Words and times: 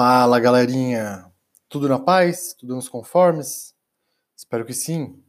Fala 0.00 0.38
galerinha, 0.38 1.26
tudo 1.68 1.88
na 1.88 1.98
paz? 1.98 2.54
Tudo 2.56 2.76
nos 2.76 2.88
conformes? 2.88 3.74
Espero 4.36 4.64
que 4.64 4.72
sim. 4.72 5.20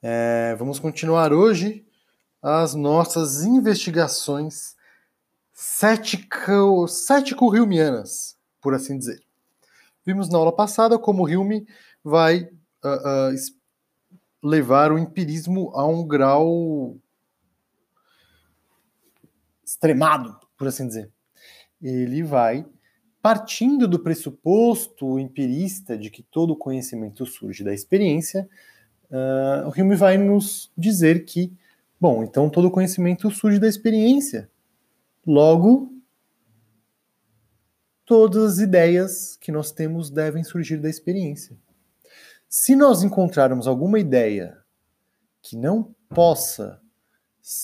É, 0.00 0.56
vamos 0.58 0.78
continuar 0.78 1.30
hoje 1.30 1.86
as 2.40 2.74
nossas 2.74 3.42
investigações 3.42 4.74
cético-rilmianas, 5.52 8.38
por 8.62 8.72
assim 8.72 8.96
dizer. 8.96 9.22
Vimos 10.06 10.30
na 10.30 10.38
aula 10.38 10.56
passada 10.56 10.98
como 10.98 11.28
Hilme 11.28 11.68
vai 12.02 12.48
uh, 12.82 13.30
uh, 13.30 13.34
levar 14.42 14.90
o 14.90 14.98
empirismo 14.98 15.70
a 15.74 15.86
um 15.86 16.08
grau 16.08 16.96
extremado, 19.62 20.40
por 20.56 20.66
assim 20.66 20.86
dizer. 20.86 21.12
Ele 21.82 22.22
vai 22.22 22.66
partindo 23.22 23.86
do 23.86 24.00
pressuposto 24.00 25.16
empirista 25.16 25.96
de 25.96 26.10
que 26.10 26.24
todo 26.24 26.56
conhecimento 26.56 27.24
surge 27.24 27.62
da 27.62 27.72
experiência, 27.72 28.48
uh, 29.08 29.68
o 29.68 29.80
Hume 29.80 29.94
vai 29.94 30.18
nos 30.18 30.72
dizer 30.76 31.24
que, 31.24 31.52
bom, 32.00 32.24
então 32.24 32.50
todo 32.50 32.68
conhecimento 32.68 33.30
surge 33.30 33.60
da 33.60 33.68
experiência. 33.68 34.50
Logo, 35.24 35.94
todas 38.04 38.54
as 38.54 38.58
ideias 38.58 39.36
que 39.36 39.52
nós 39.52 39.70
temos 39.70 40.10
devem 40.10 40.42
surgir 40.42 40.78
da 40.78 40.90
experiência. 40.90 41.56
Se 42.48 42.74
nós 42.74 43.04
encontrarmos 43.04 43.68
alguma 43.68 44.00
ideia 44.00 44.58
que 45.40 45.56
não 45.56 45.94
possa, 46.08 46.80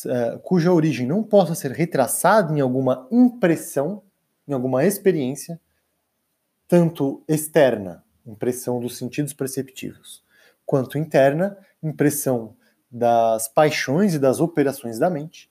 uh, 0.07 0.39
cuja 0.39 0.73
origem 0.73 1.05
não 1.05 1.25
possa 1.25 1.57
ser 1.57 1.73
retraçada 1.73 2.57
em 2.57 2.61
alguma 2.61 3.09
impressão, 3.11 4.05
em 4.49 4.55
alguma 4.55 4.85
experiência, 4.85 5.61
tanto 6.67 7.23
externa, 7.29 8.03
impressão 8.27 8.81
dos 8.81 8.97
sentidos 8.97 9.33
perceptivos, 9.33 10.25
quanto 10.65 10.99
interna, 10.99 11.57
impressão 11.83 12.57
das 12.91 13.49
paixões 13.49 14.15
e 14.15 14.19
das 14.19 14.41
operações 14.41 14.99
da 14.99 15.11
mente, 15.11 15.51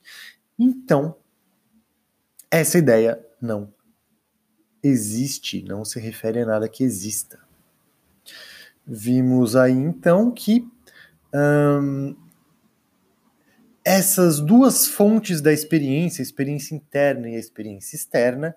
então 0.58 1.16
essa 2.50 2.78
ideia 2.78 3.24
não 3.40 3.72
existe, 4.82 5.62
não 5.62 5.84
se 5.84 6.00
refere 6.00 6.40
a 6.40 6.46
nada 6.46 6.68
que 6.68 6.82
exista. 6.82 7.38
Vimos 8.86 9.54
aí 9.54 9.72
então 9.72 10.30
que 10.30 10.66
hum, 11.34 12.16
essas 13.84 14.40
duas 14.40 14.86
fontes 14.86 15.40
da 15.40 15.52
experiência, 15.52 16.22
a 16.22 16.24
experiência 16.24 16.74
interna 16.74 17.28
e 17.28 17.36
a 17.36 17.38
experiência 17.38 17.96
externa, 17.96 18.54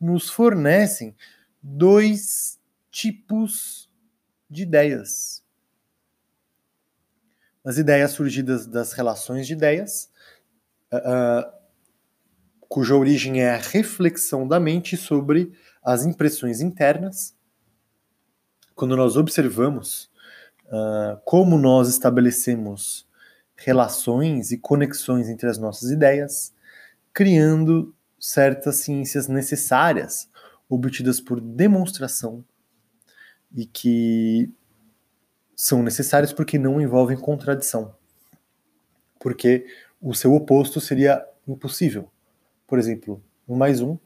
nos 0.00 0.30
fornecem 0.30 1.14
dois 1.62 2.58
tipos 2.90 3.88
de 4.48 4.62
ideias. 4.62 5.44
As 7.64 7.76
ideias 7.76 8.12
surgidas 8.12 8.66
das 8.66 8.92
relações 8.92 9.46
de 9.46 9.52
ideias, 9.52 10.10
uh, 10.92 11.52
cuja 12.68 12.96
origem 12.96 13.42
é 13.42 13.50
a 13.50 13.58
reflexão 13.58 14.48
da 14.48 14.58
mente 14.58 14.96
sobre 14.96 15.52
as 15.82 16.04
impressões 16.06 16.60
internas. 16.60 17.36
Quando 18.74 18.96
nós 18.96 19.16
observamos 19.16 20.10
uh, 20.66 21.20
como 21.24 21.58
nós 21.58 21.88
estabelecemos 21.88 23.06
relações 23.56 24.52
e 24.52 24.58
conexões 24.58 25.28
entre 25.28 25.48
as 25.48 25.58
nossas 25.58 25.90
ideias, 25.90 26.54
criando 27.12 27.94
certas 28.20 28.76
ciências 28.76 29.26
necessárias, 29.26 30.28
obtidas 30.68 31.20
por 31.20 31.40
demonstração 31.40 32.44
e 33.56 33.64
que 33.64 34.52
são 35.56 35.82
necessárias 35.82 36.32
porque 36.32 36.58
não 36.58 36.80
envolvem 36.80 37.16
contradição. 37.16 37.94
Porque 39.18 39.66
o 40.00 40.14
seu 40.14 40.32
oposto 40.34 40.80
seria 40.80 41.26
impossível. 41.48 42.10
Por 42.66 42.78
exemplo, 42.78 43.22
1 43.48 43.56
mais 43.56 43.80
1 43.80 43.98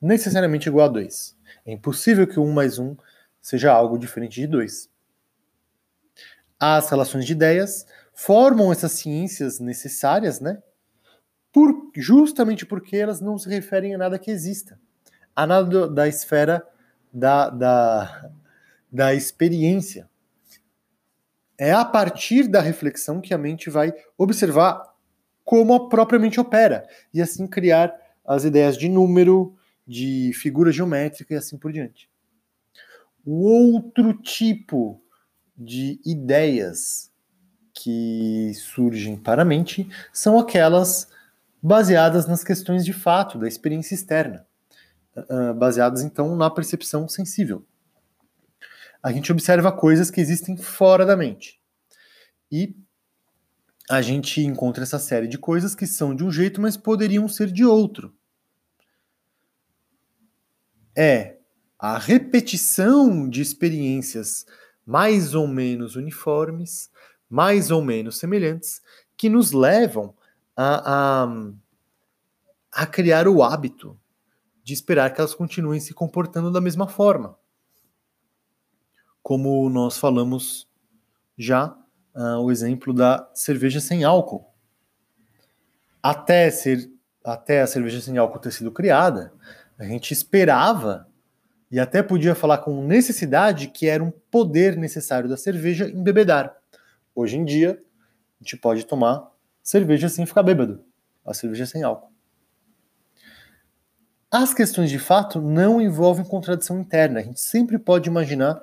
necessariamente 0.00 0.68
igual 0.68 0.86
a 0.86 0.92
2. 0.92 1.36
É 1.66 1.72
impossível 1.72 2.26
que 2.26 2.40
1 2.40 2.52
mais 2.52 2.78
1 2.78 2.96
seja 3.40 3.72
algo 3.72 3.98
diferente 3.98 4.40
de 4.40 4.46
2. 4.46 4.88
As 6.58 6.90
relações 6.90 7.24
de 7.24 7.32
ideias 7.32 7.86
formam 8.12 8.72
essas 8.72 8.92
ciências 8.92 9.60
necessárias, 9.60 10.40
né? 10.40 10.62
Por, 11.52 11.90
justamente 11.96 12.64
porque 12.64 12.96
elas 12.96 13.20
não 13.20 13.38
se 13.38 13.48
referem 13.48 13.94
a 13.94 13.98
nada 13.98 14.18
que 14.18 14.30
exista, 14.30 14.78
a 15.34 15.46
nada 15.46 15.66
do, 15.66 15.94
da 15.94 16.06
esfera 16.06 16.66
da, 17.12 17.50
da, 17.50 18.30
da 18.90 19.14
experiência. 19.14 20.08
É 21.58 21.72
a 21.72 21.84
partir 21.84 22.48
da 22.48 22.60
reflexão 22.60 23.20
que 23.20 23.34
a 23.34 23.38
mente 23.38 23.68
vai 23.68 23.92
observar 24.16 24.82
como 25.44 25.74
a 25.74 25.88
própria 25.88 26.18
mente 26.18 26.40
opera 26.40 26.88
e 27.12 27.20
assim 27.20 27.46
criar 27.46 27.94
as 28.24 28.44
ideias 28.44 28.78
de 28.78 28.88
número, 28.88 29.54
de 29.86 30.30
figura 30.34 30.70
geométrica 30.70 31.34
e 31.34 31.36
assim 31.36 31.58
por 31.58 31.72
diante. 31.72 32.08
O 33.24 33.42
outro 33.42 34.14
tipo 34.14 35.02
de 35.56 36.00
ideias 36.06 37.10
que 37.74 38.52
surgem 38.54 39.16
para 39.16 39.42
a 39.42 39.44
mente 39.44 39.88
são 40.12 40.38
aquelas 40.38 41.08
baseadas 41.62 42.26
nas 42.26 42.42
questões 42.42 42.84
de 42.84 42.92
fato, 42.92 43.38
da 43.38 43.46
experiência 43.46 43.94
externa, 43.94 44.46
uh, 45.16 45.54
baseadas 45.54 46.02
então 46.02 46.34
na 46.36 46.50
percepção 46.50 47.08
sensível. 47.08 47.64
A 49.02 49.12
gente 49.12 49.32
observa 49.32 49.72
coisas 49.72 50.10
que 50.10 50.20
existem 50.20 50.56
fora 50.56 51.06
da 51.06 51.16
mente. 51.16 51.60
E 52.52 52.76
a 53.88 54.02
gente 54.02 54.40
encontra 54.42 54.82
essa 54.82 54.98
série 54.98 55.26
de 55.26 55.38
coisas 55.38 55.74
que 55.74 55.86
são 55.86 56.14
de 56.14 56.22
um 56.22 56.30
jeito, 56.30 56.60
mas 56.60 56.76
poderiam 56.76 57.26
ser 57.28 57.50
de 57.50 57.64
outro. 57.64 58.14
É 60.96 61.38
a 61.78 61.98
repetição 61.98 63.28
de 63.28 63.40
experiências 63.40 64.44
mais 64.84 65.34
ou 65.34 65.48
menos 65.48 65.96
uniformes, 65.96 66.90
mais 67.28 67.70
ou 67.70 67.82
menos 67.82 68.18
semelhantes, 68.18 68.82
que 69.16 69.28
nos 69.28 69.52
levam 69.52 70.14
a, 70.62 71.24
a, 71.24 72.82
a 72.82 72.86
criar 72.86 73.26
o 73.26 73.42
hábito 73.42 73.98
de 74.62 74.74
esperar 74.74 75.10
que 75.10 75.18
elas 75.18 75.34
continuem 75.34 75.80
se 75.80 75.94
comportando 75.94 76.52
da 76.52 76.60
mesma 76.60 76.86
forma. 76.86 77.34
Como 79.22 79.70
nós 79.70 79.96
falamos 79.96 80.68
já, 81.38 81.74
uh, 82.14 82.40
o 82.42 82.50
exemplo 82.52 82.92
da 82.92 83.30
cerveja 83.32 83.80
sem 83.80 84.04
álcool. 84.04 84.52
Até, 86.02 86.50
ser, 86.50 86.90
até 87.24 87.62
a 87.62 87.66
cerveja 87.66 87.98
sem 88.02 88.18
álcool 88.18 88.38
ter 88.38 88.52
sido 88.52 88.70
criada, 88.70 89.32
a 89.78 89.84
gente 89.84 90.12
esperava 90.12 91.08
e 91.70 91.80
até 91.80 92.02
podia 92.02 92.34
falar 92.34 92.58
com 92.58 92.84
necessidade 92.84 93.68
que 93.68 93.86
era 93.86 94.04
um 94.04 94.10
poder 94.30 94.76
necessário 94.76 95.28
da 95.28 95.38
cerveja 95.38 95.88
embebedar. 95.88 96.54
Hoje 97.14 97.38
em 97.38 97.46
dia, 97.46 97.82
a 98.38 98.44
gente 98.44 98.58
pode 98.58 98.84
tomar 98.84 99.30
cerveja 99.70 100.08
sem 100.08 100.26
ficar 100.26 100.42
bêbado. 100.42 100.84
A 101.24 101.32
cerveja 101.32 101.64
sem 101.64 101.84
álcool. 101.84 102.10
As 104.28 104.52
questões 104.52 104.90
de 104.90 104.98
fato 104.98 105.40
não 105.40 105.80
envolvem 105.80 106.24
contradição 106.24 106.80
interna. 106.80 107.20
A 107.20 107.22
gente 107.22 107.40
sempre 107.40 107.78
pode 107.78 108.08
imaginar, 108.08 108.60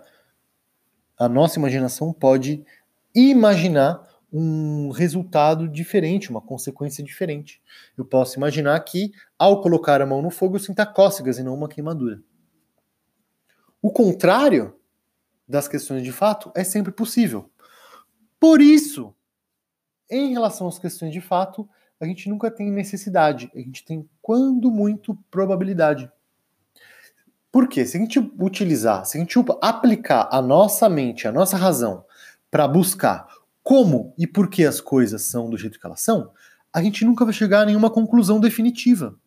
a 1.17 1.29
nossa 1.29 1.59
imaginação 1.59 2.11
pode 2.11 2.65
imaginar 3.15 4.05
um 4.31 4.89
resultado 4.89 5.69
diferente, 5.69 6.29
uma 6.29 6.41
consequência 6.41 7.01
diferente. 7.01 7.61
Eu 7.97 8.03
posso 8.03 8.37
imaginar 8.37 8.77
que, 8.81 9.13
ao 9.39 9.61
colocar 9.61 10.01
a 10.01 10.05
mão 10.05 10.21
no 10.21 10.29
fogo, 10.29 10.57
eu 10.57 10.59
sinta 10.59 10.85
cócegas 10.85 11.37
e 11.37 11.43
não 11.43 11.53
uma 11.53 11.69
queimadura. 11.69 12.21
O 13.81 13.91
contrário 13.91 14.75
das 15.47 15.69
questões 15.69 16.03
de 16.03 16.11
fato 16.11 16.51
é 16.53 16.65
sempre 16.65 16.91
possível. 16.91 17.49
Por 18.37 18.61
isso, 18.61 19.15
em 20.09 20.31
relação 20.31 20.67
às 20.67 20.79
questões 20.79 21.11
de 21.11 21.21
fato, 21.21 21.67
a 21.99 22.05
gente 22.05 22.29
nunca 22.29 22.51
tem 22.51 22.71
necessidade, 22.71 23.51
a 23.55 23.59
gente 23.59 23.83
tem, 23.83 24.07
quando 24.21 24.69
muito, 24.71 25.17
probabilidade. 25.31 26.11
Por 27.51 27.67
quê? 27.67 27.85
Se 27.85 27.97
a 27.97 27.99
gente 27.99 28.19
utilizar, 28.39 29.05
se 29.05 29.17
a 29.17 29.21
gente 29.21 29.35
aplicar 29.61 30.29
a 30.31 30.41
nossa 30.41 30.87
mente, 30.87 31.27
a 31.27 31.31
nossa 31.31 31.57
razão, 31.57 32.05
para 32.51 32.67
buscar 32.67 33.27
como 33.63 34.13
e 34.17 34.27
por 34.27 34.49
que 34.49 34.63
as 34.63 34.79
coisas 34.79 35.23
são 35.23 35.49
do 35.49 35.57
jeito 35.57 35.79
que 35.79 35.85
elas 35.85 36.01
são, 36.01 36.31
a 36.71 36.81
gente 36.81 37.03
nunca 37.03 37.25
vai 37.25 37.33
chegar 37.33 37.61
a 37.61 37.65
nenhuma 37.65 37.89
conclusão 37.89 38.39
definitiva, 38.39 39.17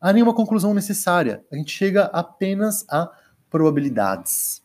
a 0.00 0.12
nenhuma 0.12 0.34
conclusão 0.34 0.74
necessária. 0.74 1.44
A 1.50 1.56
gente 1.56 1.72
chega 1.72 2.04
apenas 2.12 2.84
a 2.88 3.10
probabilidades 3.48 4.62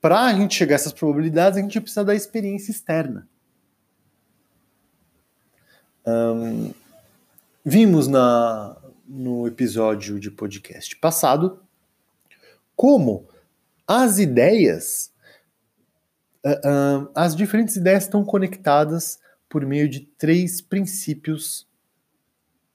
para 0.00 0.26
a 0.26 0.32
gente 0.32 0.54
chegar 0.54 0.74
a 0.74 0.76
essas 0.76 0.92
probabilidades, 0.92 1.58
a 1.58 1.62
gente 1.62 1.80
precisa 1.80 2.04
da 2.04 2.14
experiência 2.14 2.70
externa. 2.70 3.28
Um, 6.06 6.72
vimos 7.64 8.08
na, 8.08 8.76
no 9.06 9.46
episódio 9.46 10.18
de 10.18 10.30
podcast 10.30 10.96
passado 10.96 11.62
como 12.74 13.28
as 13.86 14.18
ideias, 14.18 15.12
uh, 16.42 17.04
uh, 17.04 17.10
as 17.14 17.36
diferentes 17.36 17.76
ideias 17.76 18.04
estão 18.04 18.24
conectadas 18.24 19.20
por 19.48 19.66
meio 19.66 19.88
de 19.88 20.00
três 20.00 20.62
princípios 20.62 21.68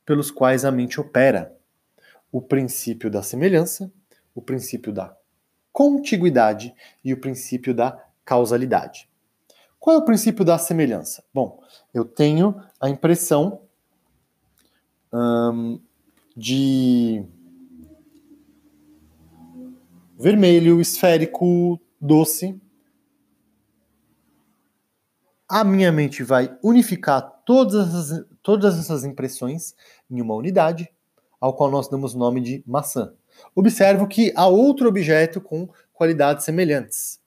pelos 0.06 0.30
quais 0.30 0.64
a 0.64 0.72
mente 0.72 1.02
opera: 1.02 1.58
o 2.32 2.40
princípio 2.40 3.10
da 3.10 3.24
semelhança, 3.24 3.92
o 4.36 4.42
princípio 4.42 4.94
da 4.94 5.18
contiguidade 5.76 6.74
e 7.04 7.12
o 7.12 7.20
princípio 7.20 7.76
da 7.76 8.02
causalidade. 8.24 9.10
Qual 9.78 9.98
é 9.98 10.00
o 10.00 10.06
princípio 10.06 10.46
da 10.46 10.58
semelhança? 10.58 11.22
Bom, 11.34 11.62
eu 11.94 12.06
tenho 12.06 12.56
a 12.80 12.90
impressão 12.90 13.60
hum, 15.12 15.78
de 16.34 17.26
vermelho, 20.18 20.80
esférico, 20.80 21.78
doce. 22.00 22.58
A 25.46 25.62
minha 25.66 25.92
mente 25.92 26.24
vai 26.24 26.58
unificar 26.64 27.44
todas 27.46 27.90
essas, 27.90 28.26
todas 28.42 28.80
essas 28.80 29.04
impressões 29.04 29.76
em 30.10 30.22
uma 30.22 30.36
unidade, 30.36 30.90
ao 31.38 31.54
qual 31.54 31.70
nós 31.70 31.90
damos 31.90 32.16
nome 32.16 32.40
de 32.40 32.64
maçã. 32.66 33.14
Observo 33.56 34.08
que 34.08 34.34
há 34.36 34.48
outro 34.48 34.88
objeto 34.88 35.40
com 35.40 35.70
qualidades 35.94 36.46
semelhantes. 36.46 37.20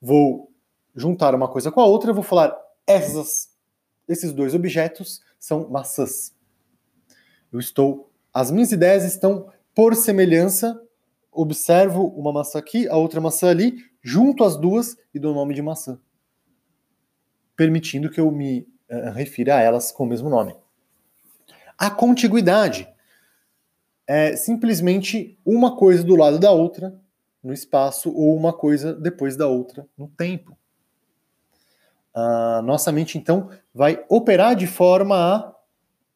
Vou 0.00 0.50
juntar 0.94 1.34
uma 1.34 1.48
coisa 1.48 1.70
com 1.70 1.80
a 1.80 1.86
outra, 1.86 2.12
vou 2.12 2.22
falar 2.22 2.56
essas, 2.86 3.50
esses 4.08 4.32
dois 4.32 4.54
objetos 4.54 5.20
são 5.38 5.68
maçãs. 5.68 6.34
Eu 7.52 7.60
estou, 7.60 8.10
as 8.32 8.50
minhas 8.50 8.72
ideias 8.72 9.04
estão 9.04 9.52
por 9.74 9.94
semelhança. 9.94 10.80
Observo 11.30 12.06
uma 12.06 12.32
maçã 12.32 12.58
aqui, 12.58 12.88
a 12.88 12.96
outra 12.96 13.20
maçã 13.20 13.50
ali, 13.50 13.76
junto 14.02 14.42
as 14.42 14.56
duas 14.56 14.96
e 15.12 15.18
dou 15.18 15.32
o 15.32 15.34
nome 15.34 15.52
de 15.52 15.60
maçã, 15.60 16.00
permitindo 17.54 18.08
que 18.08 18.18
eu 18.18 18.30
me 18.30 18.66
uh, 18.90 19.10
refira 19.12 19.56
a 19.56 19.60
elas 19.60 19.92
com 19.92 20.04
o 20.04 20.06
mesmo 20.06 20.30
nome. 20.30 20.56
A 21.76 21.90
contiguidade 21.90 22.88
é 24.06 24.36
simplesmente 24.36 25.38
uma 25.44 25.76
coisa 25.76 26.04
do 26.04 26.14
lado 26.14 26.38
da 26.38 26.52
outra 26.52 26.94
no 27.42 27.52
espaço 27.52 28.10
ou 28.10 28.36
uma 28.36 28.52
coisa 28.52 28.94
depois 28.94 29.36
da 29.36 29.48
outra 29.48 29.86
no 29.96 30.08
tempo. 30.08 30.56
A 32.14 32.62
nossa 32.62 32.90
mente, 32.90 33.18
então, 33.18 33.50
vai 33.74 34.04
operar 34.08 34.56
de 34.56 34.66
forma 34.66 35.16
a 35.16 35.54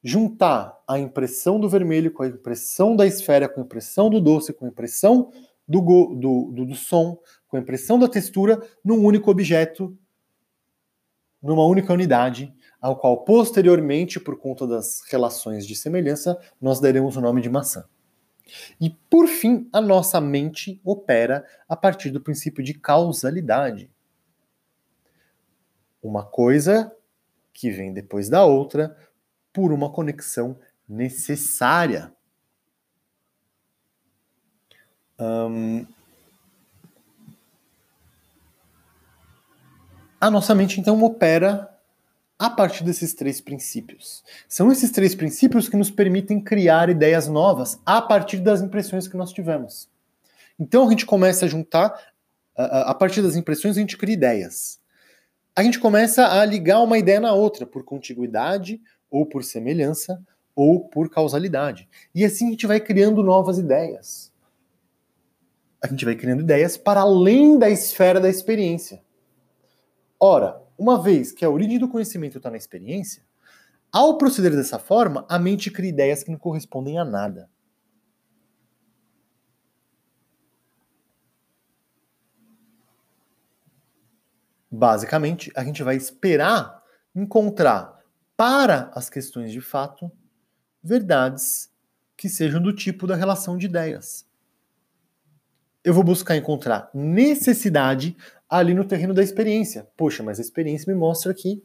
juntar 0.02 0.78
a 0.88 0.98
impressão 0.98 1.60
do 1.60 1.68
vermelho 1.68 2.10
com 2.10 2.22
a 2.22 2.28
impressão 2.28 2.96
da 2.96 3.06
esfera, 3.06 3.48
com 3.48 3.60
a 3.60 3.64
impressão 3.64 4.08
do 4.08 4.20
doce, 4.20 4.52
com 4.52 4.64
a 4.64 4.68
impressão 4.68 5.30
do, 5.68 5.82
go, 5.82 6.14
do, 6.14 6.50
do, 6.52 6.64
do 6.64 6.74
som, 6.74 7.18
com 7.46 7.56
a 7.56 7.60
impressão 7.60 7.98
da 7.98 8.08
textura, 8.08 8.60
num 8.82 9.04
único 9.04 9.30
objeto, 9.30 9.96
numa 11.42 11.64
única 11.66 11.92
unidade, 11.92 12.52
ao 12.80 12.96
qual 12.96 13.24
posteriormente, 13.24 14.18
por 14.18 14.38
conta 14.38 14.66
das 14.66 15.02
relações 15.08 15.66
de 15.66 15.76
semelhança, 15.76 16.40
nós 16.60 16.80
daremos 16.80 17.16
o 17.16 17.20
nome 17.20 17.42
de 17.42 17.50
maçã. 17.50 17.84
E 18.80 18.90
por 18.90 19.28
fim, 19.28 19.68
a 19.72 19.80
nossa 19.80 20.20
mente 20.20 20.80
opera 20.84 21.46
a 21.68 21.76
partir 21.76 22.10
do 22.10 22.20
princípio 22.20 22.64
de 22.64 22.74
causalidade. 22.74 23.90
Uma 26.02 26.24
coisa 26.24 26.90
que 27.52 27.70
vem 27.70 27.92
depois 27.92 28.28
da 28.28 28.44
outra 28.44 28.96
por 29.52 29.72
uma 29.72 29.92
conexão 29.92 30.58
necessária. 30.88 32.12
A 40.20 40.30
nossa 40.30 40.54
mente 40.54 40.80
então 40.80 41.02
opera 41.02 41.69
a 42.40 42.48
partir 42.48 42.82
desses 42.84 43.12
três 43.12 43.38
princípios. 43.38 44.24
São 44.48 44.72
esses 44.72 44.90
três 44.90 45.14
princípios 45.14 45.68
que 45.68 45.76
nos 45.76 45.90
permitem 45.90 46.40
criar 46.40 46.88
ideias 46.88 47.28
novas 47.28 47.78
a 47.84 48.00
partir 48.00 48.38
das 48.38 48.62
impressões 48.62 49.06
que 49.06 49.14
nós 49.14 49.30
tivemos. 49.30 49.90
Então 50.58 50.86
a 50.86 50.90
gente 50.90 51.04
começa 51.04 51.44
a 51.44 51.48
juntar, 51.48 51.94
a 52.56 52.94
partir 52.94 53.20
das 53.20 53.36
impressões 53.36 53.76
a 53.76 53.80
gente 53.80 53.98
cria 53.98 54.14
ideias. 54.14 54.80
A 55.54 55.62
gente 55.62 55.78
começa 55.78 56.28
a 56.28 56.42
ligar 56.46 56.80
uma 56.80 56.96
ideia 56.96 57.20
na 57.20 57.34
outra, 57.34 57.66
por 57.66 57.84
contiguidade, 57.84 58.80
ou 59.10 59.26
por 59.26 59.44
semelhança, 59.44 60.18
ou 60.56 60.80
por 60.80 61.10
causalidade. 61.10 61.86
E 62.14 62.24
assim 62.24 62.46
a 62.46 62.50
gente 62.52 62.66
vai 62.66 62.80
criando 62.80 63.22
novas 63.22 63.58
ideias. 63.58 64.32
A 65.82 65.86
gente 65.88 66.06
vai 66.06 66.14
criando 66.14 66.40
ideias 66.40 66.78
para 66.78 67.00
além 67.00 67.58
da 67.58 67.68
esfera 67.68 68.18
da 68.18 68.30
experiência. 68.30 69.02
Ora, 70.18 70.62
uma 70.80 70.98
vez 70.98 71.30
que 71.30 71.44
a 71.44 71.50
origem 71.50 71.78
do 71.78 71.90
conhecimento 71.90 72.38
está 72.38 72.50
na 72.50 72.56
experiência, 72.56 73.22
ao 73.92 74.16
proceder 74.16 74.52
dessa 74.52 74.78
forma, 74.78 75.26
a 75.28 75.38
mente 75.38 75.70
cria 75.70 75.90
ideias 75.90 76.22
que 76.22 76.30
não 76.30 76.38
correspondem 76.38 76.98
a 76.98 77.04
nada. 77.04 77.50
Basicamente, 84.70 85.52
a 85.54 85.62
gente 85.62 85.82
vai 85.82 85.96
esperar 85.96 86.82
encontrar 87.14 88.00
para 88.34 88.90
as 88.94 89.10
questões 89.10 89.52
de 89.52 89.60
fato 89.60 90.10
verdades 90.82 91.70
que 92.16 92.26
sejam 92.26 92.62
do 92.62 92.74
tipo 92.74 93.06
da 93.06 93.16
relação 93.16 93.58
de 93.58 93.66
ideias. 93.66 94.26
Eu 95.84 95.92
vou 95.92 96.04
buscar 96.04 96.36
encontrar 96.36 96.88
necessidade 96.94 98.16
ali 98.50 98.74
no 98.74 98.84
terreno 98.84 99.14
da 99.14 99.22
experiência. 99.22 99.86
Poxa, 99.96 100.22
mas 100.22 100.38
a 100.38 100.42
experiência 100.42 100.92
me 100.92 100.98
mostra 100.98 101.32
que 101.32 101.62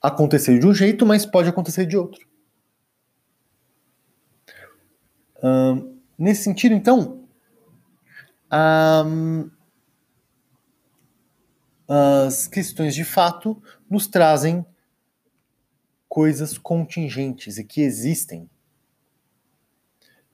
aconteceu 0.00 0.58
de 0.58 0.66
um 0.66 0.72
jeito, 0.72 1.04
mas 1.04 1.26
pode 1.26 1.48
acontecer 1.48 1.86
de 1.86 1.96
outro. 1.96 2.26
nesse 6.16 6.44
sentido, 6.44 6.72
então, 6.72 7.26
as 11.88 12.46
questões 12.46 12.94
de 12.94 13.04
fato 13.04 13.60
nos 13.90 14.06
trazem 14.06 14.64
coisas 16.08 16.56
contingentes 16.56 17.58
e 17.58 17.64
que 17.64 17.80
existem. 17.80 18.48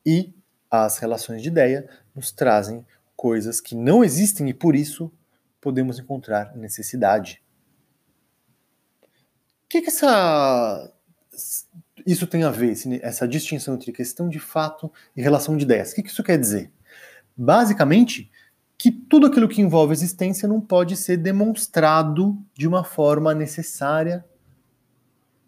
E 0.05 0.35
as 0.71 0.99
relações 0.99 1.41
de 1.41 1.49
ideia 1.49 1.89
nos 2.15 2.31
trazem 2.31 2.85
coisas 3.19 3.61
que 3.61 3.75
não 3.75 4.05
existem 4.05 4.49
e 4.49 4.55
por 4.55 4.77
isso 4.77 5.13
podemos 5.61 5.99
encontrar 5.99 6.57
necessidade. 6.57 7.43
O 9.03 9.69
que, 9.69 9.83
que 9.83 9.89
essa, 9.89 10.95
isso 12.07 12.29
tem 12.29 12.45
a 12.45 12.51
ver, 12.51 12.75
essa 13.03 13.27
distinção 13.27 13.75
entre 13.75 13.91
questão 13.91 14.29
de 14.29 14.39
fato 14.39 14.91
e 15.17 15.21
relação 15.21 15.57
de 15.57 15.65
ideias? 15.65 15.91
O 15.91 15.97
que, 15.97 16.05
que 16.05 16.11
isso 16.11 16.23
quer 16.23 16.39
dizer? 16.39 16.71
Basicamente, 17.37 18.31
que 18.79 18.93
tudo 18.93 19.27
aquilo 19.27 19.49
que 19.49 19.61
envolve 19.61 19.93
existência 19.93 20.47
não 20.47 20.61
pode 20.61 20.97
ser 20.97 21.17
demonstrado 21.17 22.39
de 22.55 22.69
uma 22.69 22.85
forma 22.85 23.35
necessária 23.35 24.25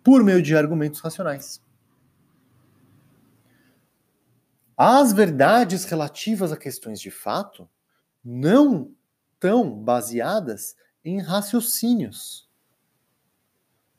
por 0.03 0.25
meio 0.25 0.43
de 0.43 0.57
argumentos 0.57 0.99
racionais. 0.99 1.63
As 4.83 5.13
verdades 5.13 5.85
relativas 5.85 6.51
a 6.53 6.57
questões 6.57 6.99
de 6.99 7.11
fato 7.11 7.69
não 8.25 8.91
estão 9.35 9.71
baseadas 9.71 10.75
em 11.05 11.21
raciocínios, 11.21 12.49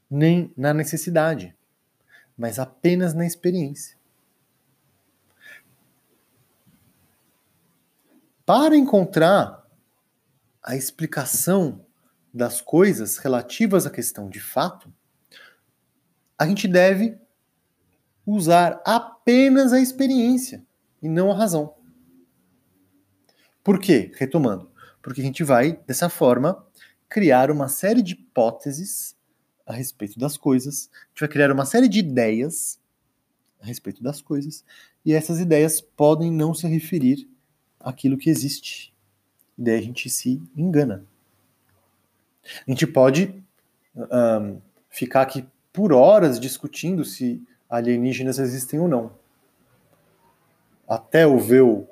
nem 0.10 0.52
na 0.58 0.74
necessidade, 0.74 1.56
mas 2.36 2.58
apenas 2.58 3.14
na 3.14 3.28
experiência. 3.28 3.96
Para 8.44 8.76
encontrar 8.76 9.64
a 10.64 10.76
explicação 10.76 11.86
das 12.34 12.60
coisas 12.60 13.20
relativas 13.20 13.86
à 13.86 13.92
questão 13.92 14.28
de 14.28 14.40
fato, 14.40 14.92
a 16.40 16.48
gente 16.48 16.68
deve 16.68 17.20
usar 18.26 18.82
apenas 18.84 19.74
a 19.74 19.80
experiência 19.80 20.66
e 21.02 21.10
não 21.10 21.32
a 21.32 21.36
razão. 21.36 21.74
Por 23.64 23.80
quê? 23.80 24.12
Retomando. 24.16 24.70
Porque 25.02 25.22
a 25.22 25.24
gente 25.24 25.44
vai, 25.44 25.80
dessa 25.88 26.10
forma, 26.10 26.66
criar 27.10 27.52
uma 27.52 27.68
série 27.68 28.02
de 28.02 28.14
hipóteses 28.14 29.16
a 29.66 29.74
respeito 29.74 30.20
das 30.20 30.38
coisas, 30.38 30.90
a 30.94 31.08
gente 31.10 31.20
vai 31.20 31.30
criar 31.30 31.52
uma 31.52 31.66
série 31.66 31.88
de 31.88 32.00
ideias 32.00 32.80
a 33.62 33.66
respeito 33.66 34.02
das 34.02 34.22
coisas, 34.22 34.66
e 35.06 35.14
essas 35.14 35.40
ideias 35.40 35.80
podem 35.80 36.32
não 36.32 36.54
se 36.54 36.68
referir 36.68 37.30
àquilo 37.80 38.18
que 38.18 38.30
existe. 38.30 38.94
E 39.58 39.64
daí 39.64 39.78
a 39.78 39.82
gente 39.82 40.10
se 40.10 40.42
engana. 40.56 41.06
A 42.68 42.72
gente 42.72 42.88
pode 42.88 43.44
um, 43.96 44.60
ficar 44.90 45.22
aqui 45.22 45.46
por 45.72 45.94
horas 45.94 46.40
discutindo 46.40 47.06
se 47.06 47.42
alienígenas 47.70 48.40
existem 48.40 48.80
ou 48.80 48.88
não. 48.88 49.21
Até 50.92 51.24
eu 51.24 51.40
ver 51.40 51.62
o, 51.62 51.88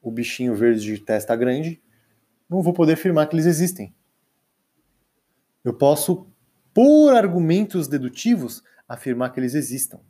o 0.00 0.10
bichinho 0.10 0.54
verde 0.54 0.80
de 0.80 0.98
testa 0.98 1.36
grande, 1.36 1.82
não 2.48 2.62
vou 2.62 2.72
poder 2.72 2.94
afirmar 2.94 3.28
que 3.28 3.36
eles 3.36 3.44
existem. 3.44 3.94
Eu 5.62 5.74
posso, 5.74 6.26
por 6.72 7.10
argumentos 7.10 7.86
dedutivos, 7.86 8.64
afirmar 8.88 9.30
que 9.34 9.38
eles 9.38 9.52
existam. 9.52 10.00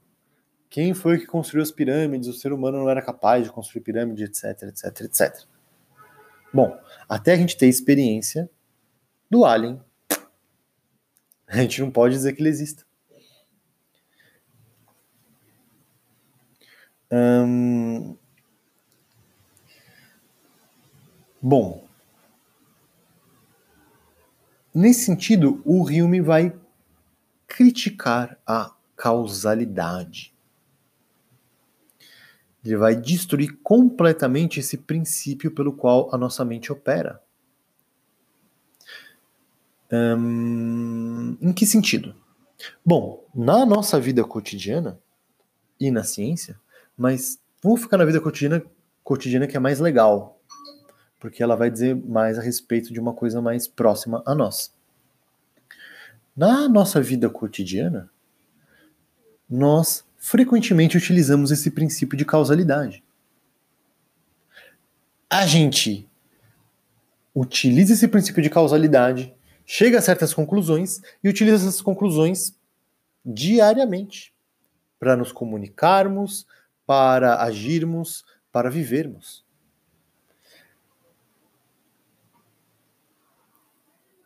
Quem 0.68 0.94
foi 0.94 1.18
que 1.18 1.26
construiu 1.26 1.64
as 1.64 1.72
pirâmides? 1.72 2.28
O 2.28 2.32
ser 2.32 2.52
humano 2.52 2.78
não 2.78 2.88
era 2.88 3.02
capaz 3.02 3.42
de 3.42 3.50
construir 3.50 3.82
pirâmide, 3.82 4.22
etc, 4.22 4.62
etc, 4.68 5.00
etc. 5.00 5.44
Bom, 6.54 6.78
até 7.08 7.32
a 7.32 7.36
gente 7.36 7.56
ter 7.56 7.66
experiência 7.66 8.48
do 9.28 9.44
alien, 9.44 9.80
a 11.48 11.56
gente 11.56 11.80
não 11.80 11.90
pode 11.90 12.14
dizer 12.14 12.34
que 12.34 12.40
ele 12.40 12.50
exista. 12.50 12.84
Hum... 17.10 18.16
Bom, 21.42 21.88
nesse 24.74 25.06
sentido, 25.06 25.62
o 25.64 25.82
Hume 25.84 26.20
vai 26.20 26.54
criticar 27.46 28.38
a 28.46 28.74
causalidade. 28.94 30.34
Ele 32.62 32.76
vai 32.76 32.94
destruir 32.94 33.58
completamente 33.62 34.60
esse 34.60 34.76
princípio 34.76 35.50
pelo 35.50 35.72
qual 35.72 36.14
a 36.14 36.18
nossa 36.18 36.44
mente 36.44 36.70
opera. 36.70 37.22
Hum, 39.90 41.38
em 41.40 41.52
que 41.52 41.64
sentido? 41.64 42.14
Bom, 42.84 43.26
na 43.34 43.64
nossa 43.64 43.98
vida 43.98 44.22
cotidiana 44.22 45.00
e 45.80 45.90
na 45.90 46.04
ciência, 46.04 46.60
mas 47.00 47.40
vamos 47.62 47.80
ficar 47.80 47.96
na 47.96 48.04
vida 48.04 48.20
cotidiana, 48.20 48.62
cotidiana 49.02 49.46
que 49.46 49.56
é 49.56 49.58
mais 49.58 49.80
legal, 49.80 50.38
porque 51.18 51.42
ela 51.42 51.56
vai 51.56 51.70
dizer 51.70 51.96
mais 51.96 52.38
a 52.38 52.42
respeito 52.42 52.92
de 52.92 53.00
uma 53.00 53.14
coisa 53.14 53.40
mais 53.40 53.66
próxima 53.66 54.22
a 54.26 54.34
nós. 54.34 54.70
Na 56.36 56.68
nossa 56.68 57.00
vida 57.00 57.30
cotidiana, 57.30 58.10
nós 59.48 60.04
frequentemente 60.18 60.98
utilizamos 60.98 61.50
esse 61.50 61.70
princípio 61.70 62.18
de 62.18 62.24
causalidade. 62.26 63.02
A 65.30 65.46
gente 65.46 66.06
utiliza 67.34 67.94
esse 67.94 68.08
princípio 68.08 68.42
de 68.42 68.50
causalidade, 68.50 69.34
chega 69.64 69.98
a 69.98 70.02
certas 70.02 70.34
conclusões 70.34 71.00
e 71.24 71.30
utiliza 71.30 71.66
essas 71.66 71.80
conclusões 71.80 72.54
diariamente 73.24 74.34
para 74.98 75.16
nos 75.16 75.32
comunicarmos, 75.32 76.46
para 76.90 77.40
agirmos, 77.44 78.24
para 78.50 78.68
vivermos. 78.68 79.46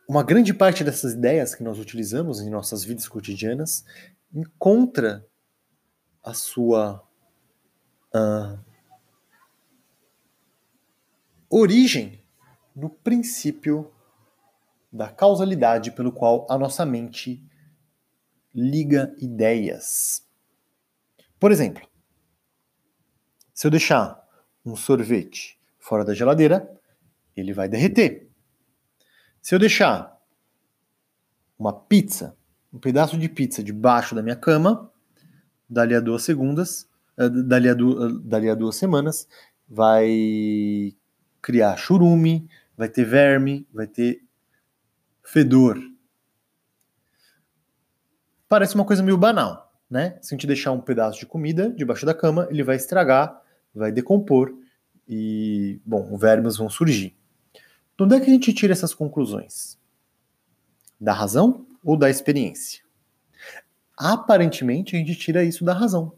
Uma 0.09 0.23
grande 0.23 0.51
parte 0.51 0.83
dessas 0.83 1.13
ideias 1.13 1.53
que 1.53 1.61
nós 1.61 1.77
utilizamos 1.77 2.41
em 2.41 2.49
nossas 2.49 2.83
vidas 2.83 3.07
cotidianas 3.07 3.85
encontra 4.33 5.23
a 6.23 6.33
sua 6.33 7.07
uh, 8.15 8.57
origem 11.47 12.19
no 12.75 12.89
princípio 12.89 13.93
da 14.91 15.07
causalidade 15.07 15.91
pelo 15.91 16.11
qual 16.11 16.47
a 16.49 16.57
nossa 16.57 16.83
mente 16.83 17.47
liga 18.55 19.13
ideias. 19.19 20.27
Por 21.39 21.51
exemplo, 21.51 21.87
se 23.55 23.65
eu 23.65 23.71
deixar 23.71 24.21
um 24.65 24.75
sorvete 24.75 25.57
fora 25.79 26.03
da 26.03 26.13
geladeira, 26.13 26.69
ele 27.35 27.53
vai 27.53 27.69
derreter. 27.69 28.27
Se 29.41 29.55
eu 29.55 29.59
deixar 29.59 30.19
uma 31.57 31.71
pizza, 31.71 32.35
um 32.73 32.77
pedaço 32.77 33.17
de 33.17 33.29
pizza 33.29 33.63
debaixo 33.63 34.13
da 34.13 34.21
minha 34.21 34.35
cama, 34.35 34.91
dali 35.69 35.95
a 35.95 36.01
duas 36.01 36.23
segundas, 36.23 36.85
uh, 37.17 37.29
dali, 37.29 37.69
a 37.69 37.73
du 37.73 37.91
uh, 37.91 38.19
dali 38.19 38.49
a 38.49 38.55
duas 38.55 38.75
semanas, 38.75 39.25
vai 39.69 40.93
criar 41.41 41.77
churume, 41.77 42.49
vai 42.75 42.89
ter 42.89 43.05
verme, 43.05 43.65
vai 43.73 43.87
ter 43.87 44.21
fedor. 45.23 45.79
Parece 48.49 48.75
uma 48.75 48.85
coisa 48.85 49.01
meio 49.01 49.17
banal, 49.17 49.73
né? 49.89 50.19
Se 50.21 50.33
a 50.33 50.35
gente 50.35 50.45
deixar 50.45 50.73
um 50.73 50.81
pedaço 50.81 51.19
de 51.19 51.25
comida 51.25 51.69
debaixo 51.69 52.05
da 52.05 52.13
cama, 52.13 52.47
ele 52.49 52.63
vai 52.63 52.75
estragar, 52.75 53.44
vai 53.77 53.91
decompor 53.91 54.53
e, 55.07 55.79
bom, 55.85 56.17
vermes 56.17 56.57
vão 56.57 56.69
surgir. 56.69 57.15
De 57.97 58.03
onde 58.03 58.15
é 58.15 58.19
que 58.19 58.29
a 58.29 58.33
gente 58.33 58.53
tira 58.53 58.73
essas 58.73 58.93
conclusões? 58.93 59.77
Da 60.99 61.13
razão 61.13 61.65
ou 61.83 61.97
da 61.97 62.09
experiência? 62.09 62.85
aparentemente 63.97 64.95
a 64.95 64.99
gente 64.99 65.15
tira 65.15 65.43
isso 65.43 65.63
da 65.63 65.73
razão. 65.73 66.13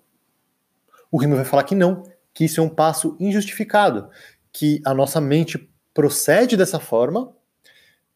O 1.11 1.17
Riemann 1.17 1.37
vai 1.37 1.45
falar 1.45 1.63
que 1.63 1.75
não, 1.75 2.03
que 2.33 2.45
isso 2.45 2.59
é 2.59 2.63
um 2.63 2.69
passo 2.69 3.15
injustificado, 3.19 4.09
que 4.51 4.81
a 4.85 4.93
nossa 4.93 5.21
mente 5.21 5.69
procede 5.93 6.57
dessa 6.57 6.79
forma, 6.79 7.33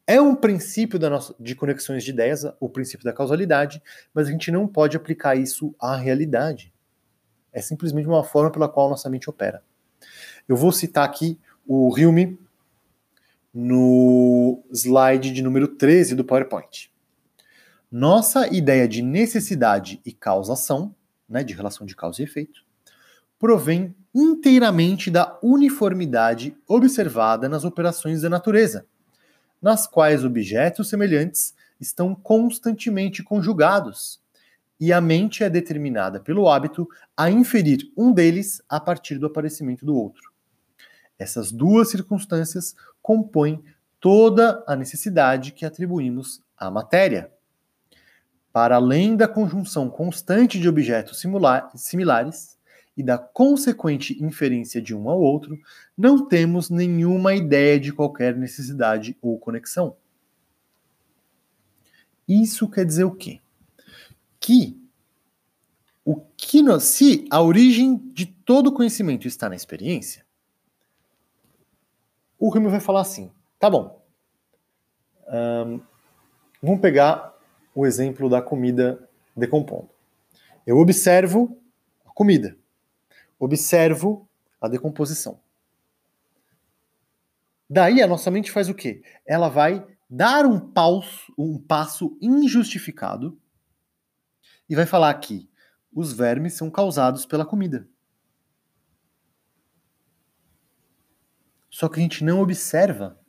é 0.06 0.20
um 0.20 0.36
princípio 0.36 1.00
da 1.00 1.10
nossa, 1.10 1.34
de 1.40 1.56
conexões 1.56 2.04
de 2.04 2.12
ideias, 2.12 2.44
o 2.60 2.68
princípio 2.68 3.06
da 3.06 3.14
causalidade, 3.14 3.82
mas 4.14 4.28
a 4.28 4.32
gente 4.32 4.52
não 4.52 4.68
pode 4.68 4.98
aplicar 4.98 5.36
isso 5.36 5.74
à 5.80 5.96
realidade. 5.96 6.74
É 7.51 7.62
simplesmente 7.62 8.08
uma 8.08 8.24
forma 8.24 8.51
pela 8.51 8.70
qual 8.70 8.89
nossa 8.89 9.10
mente 9.10 9.29
opera. 9.29 9.63
Eu 10.48 10.55
vou 10.55 10.72
citar 10.72 11.05
aqui 11.05 11.39
o 11.65 11.93
Hume 11.93 12.39
no 13.53 14.63
slide 14.72 15.31
de 15.31 15.41
número 15.41 15.67
13 15.67 16.15
do 16.15 16.24
PowerPoint. 16.24 16.91
Nossa 17.91 18.48
ideia 18.48 18.88
de 18.88 19.01
necessidade 19.01 20.00
e 20.05 20.13
causação, 20.13 20.96
né, 21.27 21.43
de 21.43 21.53
relação 21.53 21.86
de 21.86 21.96
causa 21.96 22.22
e 22.22 22.25
efeito, 22.25 22.63
provém 23.38 23.93
inteiramente 24.15 25.12
da 25.12 25.38
uniformidade 25.41 26.55
observada 26.67 27.50
nas 27.50 27.65
operações 27.65 28.22
da 28.22 28.29
natureza, 28.29 28.86
nas 29.62 29.88
quais 29.88 30.24
objetos 30.24 30.89
semelhantes 30.89 31.53
estão 31.79 32.15
constantemente 32.15 33.24
conjugados, 33.24 34.21
e 34.82 34.92
a 34.92 35.00
mente 35.00 35.44
é 35.44 35.50
determinada 35.50 36.20
pelo 36.20 36.50
hábito 36.50 36.90
a 37.16 37.30
inferir 37.30 37.92
um 37.96 38.12
deles 38.12 38.64
a 38.68 38.80
partir 38.80 39.20
do 39.20 39.28
aparecimento 39.28 39.86
do 39.86 39.96
outro. 39.96 40.32
Essas 41.20 41.52
duas 41.52 41.92
circunstâncias 41.92 42.76
compõem 43.00 43.64
toda 44.00 44.64
a 44.66 44.76
necessidade 44.76 45.52
que 45.52 45.68
atribuímos 45.68 46.42
à 46.58 46.72
matéria 46.72 47.32
para 48.52 48.78
além 48.78 49.16
da 49.16 49.28
conjunção 49.28 49.88
constante 49.88 50.60
de 50.60 50.68
objetos 50.68 51.24
similares 51.76 52.58
e 52.98 53.04
da 53.04 53.20
consequente 53.20 54.22
inferência 54.22 54.82
de 54.82 54.96
um 54.96 55.08
ao 55.10 55.22
outro, 55.22 55.58
não 55.96 56.28
temos 56.28 56.72
nenhuma 56.72 57.36
ideia 57.36 57.80
de 57.80 57.94
qualquer 57.94 58.36
necessidade 58.36 59.16
ou 59.22 59.40
conexão. 59.40 59.96
Isso 62.28 62.68
quer 62.68 62.84
dizer 62.84 63.04
o 63.04 63.16
quê? 63.16 63.40
Que 64.42 64.78
o 66.04 66.20
que 66.36 66.62
nós, 66.62 66.84
se 66.84 67.26
a 67.30 67.42
origem 67.42 67.96
de 68.12 68.26
todo 68.26 68.74
conhecimento 68.74 69.28
está 69.28 69.48
na 69.48 69.56
experiência, 69.56 70.26
o 72.38 72.50
Rimo 72.50 72.70
vai 72.70 72.80
falar 72.80 73.02
assim: 73.02 73.32
tá 73.60 73.70
bom, 73.70 74.04
vamos 76.62 76.82
pegar 76.82 77.34
o 77.74 77.86
exemplo 77.86 78.30
da 78.30 78.42
comida 78.42 79.08
decompondo. 79.38 79.90
Eu 80.66 80.78
observo 80.78 81.58
a 82.06 82.10
comida, 82.10 82.58
observo 83.40 84.28
a 84.60 84.68
decomposição. 84.68 85.40
Daí 87.70 88.02
a 88.02 88.08
nossa 88.08 88.30
mente 88.30 88.52
faz 88.52 88.68
o 88.68 88.74
quê? 88.74 89.02
Ela 89.26 89.48
vai 89.48 89.86
dar 90.10 90.46
um, 90.46 90.60
pauso, 90.60 91.34
um 91.38 91.58
passo 91.58 92.18
injustificado 92.22 93.41
e 94.72 94.75
vai 94.75 94.86
falar 94.86 95.13
que 95.16 95.50
os 95.94 96.13
vermes 96.13 96.54
são 96.54 96.72
causados 96.72 97.25
pela 97.25 97.46
comida. 97.46 97.90
Só 101.70 101.90
que 101.90 102.00
a 102.00 102.01
gente 102.01 102.24
não 102.24 102.40
observa 102.40 103.20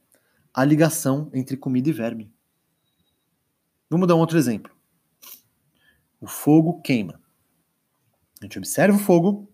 a 0.55 0.65
ligação 0.65 1.29
entre 1.35 1.57
comida 1.57 1.89
e 1.89 1.93
verme. 1.93 2.33
Vamos 3.91 4.07
dar 4.07 4.15
um 4.15 4.21
outro 4.21 4.39
exemplo. 4.39 4.73
O 6.21 6.29
fogo 6.29 6.81
queima. 6.81 7.21
A 8.41 8.45
gente 8.45 8.59
observa 8.59 8.97
o 8.97 9.01
fogo, 9.01 9.53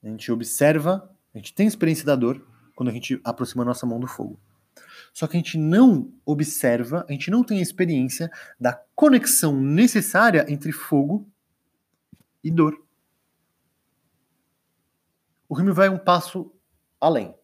a 0.00 0.06
gente 0.06 0.30
observa, 0.30 1.12
a 1.34 1.38
gente 1.38 1.52
tem 1.52 1.66
experiência 1.66 2.06
da 2.06 2.14
dor 2.14 2.46
quando 2.76 2.90
a 2.90 2.92
gente 2.92 3.20
aproxima 3.24 3.64
a 3.64 3.66
nossa 3.66 3.84
mão 3.84 3.98
do 3.98 4.06
fogo. 4.06 4.40
Só 5.12 5.26
que 5.26 5.36
a 5.36 5.40
gente 5.40 5.58
não 5.58 6.12
observa, 6.24 7.04
a 7.08 7.12
gente 7.12 7.30
não 7.30 7.42
tem 7.42 7.58
a 7.58 7.62
experiência 7.62 8.30
da 8.58 8.72
conexão 8.94 9.54
necessária 9.60 10.44
entre 10.48 10.72
fogo 10.72 11.28
e 12.42 12.50
dor. 12.50 12.80
O 15.48 15.54
Rumi 15.54 15.72
vai 15.72 15.88
um 15.88 15.98
passo 15.98 16.52
além. 17.00 17.34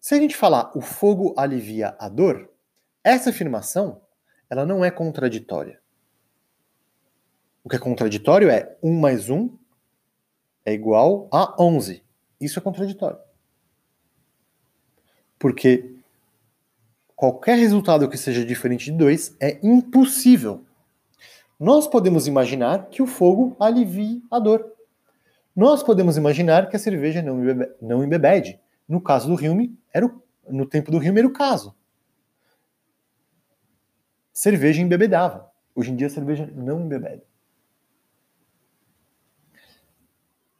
Se 0.00 0.14
a 0.14 0.18
gente 0.18 0.36
falar 0.36 0.72
o 0.74 0.80
fogo 0.80 1.34
alivia 1.36 1.94
a 1.98 2.08
dor, 2.08 2.50
essa 3.04 3.30
afirmação 3.30 4.00
ela 4.48 4.66
não 4.66 4.84
é 4.84 4.90
contraditória. 4.90 5.80
O 7.62 7.68
que 7.68 7.76
é 7.76 7.78
contraditório 7.78 8.48
é 8.50 8.76
1 8.82 8.98
mais 8.98 9.28
1 9.28 9.56
é 10.64 10.72
igual 10.72 11.28
a 11.32 11.62
11. 11.62 12.02
Isso 12.40 12.58
é 12.58 12.62
contraditório. 12.62 13.18
Porque 15.38 15.99
qualquer 17.20 17.58
resultado 17.58 18.08
que 18.08 18.16
seja 18.16 18.42
diferente 18.42 18.86
de 18.86 18.92
2 18.92 19.36
é 19.38 19.60
impossível. 19.62 20.64
Nós 21.58 21.86
podemos 21.86 22.26
imaginar 22.26 22.88
que 22.88 23.02
o 23.02 23.06
fogo 23.06 23.54
alivie 23.60 24.22
a 24.30 24.38
dor. 24.38 24.72
Nós 25.54 25.82
podemos 25.82 26.16
imaginar 26.16 26.70
que 26.70 26.76
a 26.76 26.78
cerveja 26.78 27.20
não, 27.20 27.38
embebe, 27.38 27.70
não 27.78 28.02
embebede. 28.02 28.58
No 28.88 29.02
caso 29.02 29.28
do 29.28 29.38
Hilme, 29.38 29.78
era 29.92 30.06
o, 30.06 30.22
no 30.48 30.64
tempo 30.64 30.90
do 30.90 30.96
Hilme 30.96 31.18
era 31.18 31.28
o 31.28 31.32
caso. 31.32 31.76
Cerveja 34.32 34.80
embebedava. 34.80 35.52
Hoje 35.74 35.90
em 35.90 35.96
dia 35.96 36.06
a 36.06 36.10
cerveja 36.10 36.50
não 36.56 36.80
embebede. 36.80 37.22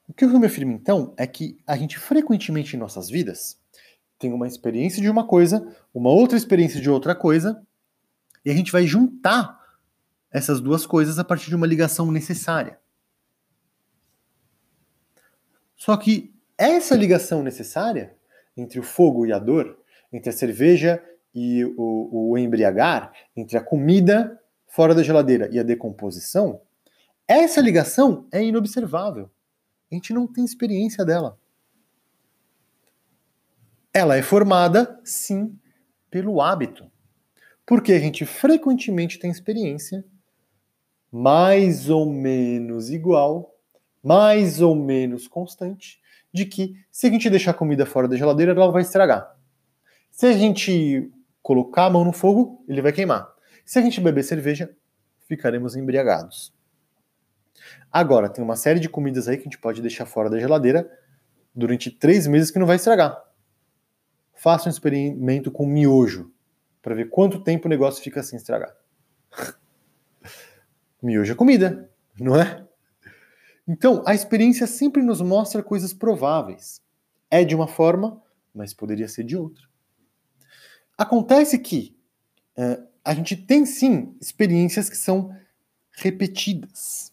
O 0.06 0.12
que 0.12 0.26
o 0.26 0.28
Hume 0.28 0.44
afirma 0.44 0.74
então 0.74 1.14
é 1.16 1.26
que 1.26 1.56
a 1.66 1.74
gente 1.74 1.98
frequentemente 1.98 2.76
em 2.76 2.78
nossas 2.78 3.08
vidas 3.08 3.58
tem 4.20 4.34
uma 4.34 4.46
experiência 4.46 5.00
de 5.00 5.08
uma 5.08 5.26
coisa, 5.26 5.66
uma 5.94 6.10
outra 6.10 6.36
experiência 6.36 6.78
de 6.78 6.90
outra 6.90 7.14
coisa, 7.14 7.66
e 8.44 8.50
a 8.50 8.54
gente 8.54 8.70
vai 8.70 8.86
juntar 8.86 9.58
essas 10.30 10.60
duas 10.60 10.84
coisas 10.84 11.18
a 11.18 11.24
partir 11.24 11.48
de 11.48 11.56
uma 11.56 11.66
ligação 11.66 12.12
necessária. 12.12 12.78
Só 15.74 15.96
que 15.96 16.32
essa 16.58 16.94
ligação 16.94 17.42
necessária 17.42 18.14
entre 18.54 18.78
o 18.78 18.82
fogo 18.82 19.24
e 19.24 19.32
a 19.32 19.38
dor, 19.38 19.78
entre 20.12 20.28
a 20.28 20.32
cerveja 20.34 21.02
e 21.34 21.64
o, 21.64 22.32
o 22.32 22.36
embriagar, 22.36 23.12
entre 23.34 23.56
a 23.56 23.64
comida 23.64 24.38
fora 24.66 24.94
da 24.94 25.02
geladeira 25.02 25.48
e 25.50 25.58
a 25.58 25.62
decomposição, 25.62 26.60
essa 27.26 27.62
ligação 27.62 28.26
é 28.30 28.44
inobservável. 28.44 29.30
A 29.90 29.94
gente 29.94 30.12
não 30.12 30.26
tem 30.26 30.44
experiência 30.44 31.06
dela. 31.06 31.39
Ela 33.92 34.16
é 34.16 34.22
formada, 34.22 35.00
sim, 35.04 35.58
pelo 36.10 36.40
hábito. 36.40 36.90
Porque 37.66 37.92
a 37.92 37.98
gente 37.98 38.24
frequentemente 38.24 39.18
tem 39.18 39.30
experiência 39.30 40.04
mais 41.10 41.90
ou 41.90 42.10
menos 42.10 42.90
igual, 42.90 43.54
mais 44.02 44.60
ou 44.60 44.76
menos 44.76 45.26
constante, 45.26 46.00
de 46.32 46.44
que 46.44 46.74
se 46.90 47.08
a 47.08 47.10
gente 47.10 47.28
deixar 47.28 47.50
a 47.50 47.54
comida 47.54 47.84
fora 47.84 48.06
da 48.06 48.16
geladeira, 48.16 48.52
ela 48.52 48.70
vai 48.70 48.82
estragar. 48.82 49.36
Se 50.10 50.26
a 50.26 50.32
gente 50.32 51.10
colocar 51.42 51.86
a 51.86 51.90
mão 51.90 52.04
no 52.04 52.12
fogo, 52.12 52.64
ele 52.68 52.82
vai 52.82 52.92
queimar. 52.92 53.28
Se 53.64 53.78
a 53.78 53.82
gente 53.82 54.00
beber 54.00 54.22
cerveja, 54.22 54.70
ficaremos 55.26 55.74
embriagados. 55.74 56.52
Agora, 57.90 58.28
tem 58.28 58.42
uma 58.42 58.56
série 58.56 58.78
de 58.78 58.88
comidas 58.88 59.26
aí 59.28 59.36
que 59.36 59.42
a 59.42 59.44
gente 59.44 59.58
pode 59.58 59.82
deixar 59.82 60.06
fora 60.06 60.30
da 60.30 60.38
geladeira 60.38 60.90
durante 61.54 61.90
três 61.90 62.26
meses 62.26 62.50
que 62.50 62.58
não 62.58 62.66
vai 62.66 62.76
estragar. 62.76 63.29
Faça 64.40 64.70
um 64.70 64.72
experimento 64.72 65.50
com 65.50 65.66
miojo 65.66 66.32
para 66.80 66.94
ver 66.94 67.10
quanto 67.10 67.44
tempo 67.44 67.66
o 67.66 67.68
negócio 67.68 68.02
fica 68.02 68.22
sem 68.22 68.38
estragar. 68.38 68.74
miojo 71.02 71.30
é 71.30 71.36
comida, 71.36 71.90
não 72.18 72.40
é? 72.40 72.66
Então, 73.68 74.02
a 74.06 74.14
experiência 74.14 74.66
sempre 74.66 75.02
nos 75.02 75.20
mostra 75.20 75.62
coisas 75.62 75.92
prováveis. 75.92 76.80
É 77.30 77.44
de 77.44 77.54
uma 77.54 77.68
forma, 77.68 78.18
mas 78.54 78.72
poderia 78.72 79.06
ser 79.08 79.24
de 79.24 79.36
outra. 79.36 79.62
Acontece 80.96 81.58
que 81.58 81.94
uh, 82.56 82.82
a 83.04 83.12
gente 83.12 83.36
tem 83.36 83.66
sim 83.66 84.16
experiências 84.22 84.88
que 84.88 84.96
são 84.96 85.36
repetidas 85.92 87.12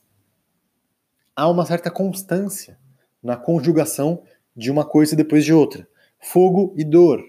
há 1.36 1.50
uma 1.50 1.66
certa 1.66 1.92
constância 1.92 2.80
na 3.22 3.36
conjugação 3.36 4.24
de 4.56 4.72
uma 4.72 4.86
coisa 4.86 5.14
depois 5.14 5.44
de 5.44 5.52
outra. 5.52 5.86
Fogo 6.32 6.74
e 6.78 6.84
dor, 6.84 7.24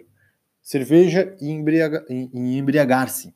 cerveja 0.63 1.37
e, 1.41 1.49
embriaga, 1.51 2.05
e, 2.09 2.31
e 2.33 2.59
embriagar-se, 2.59 3.35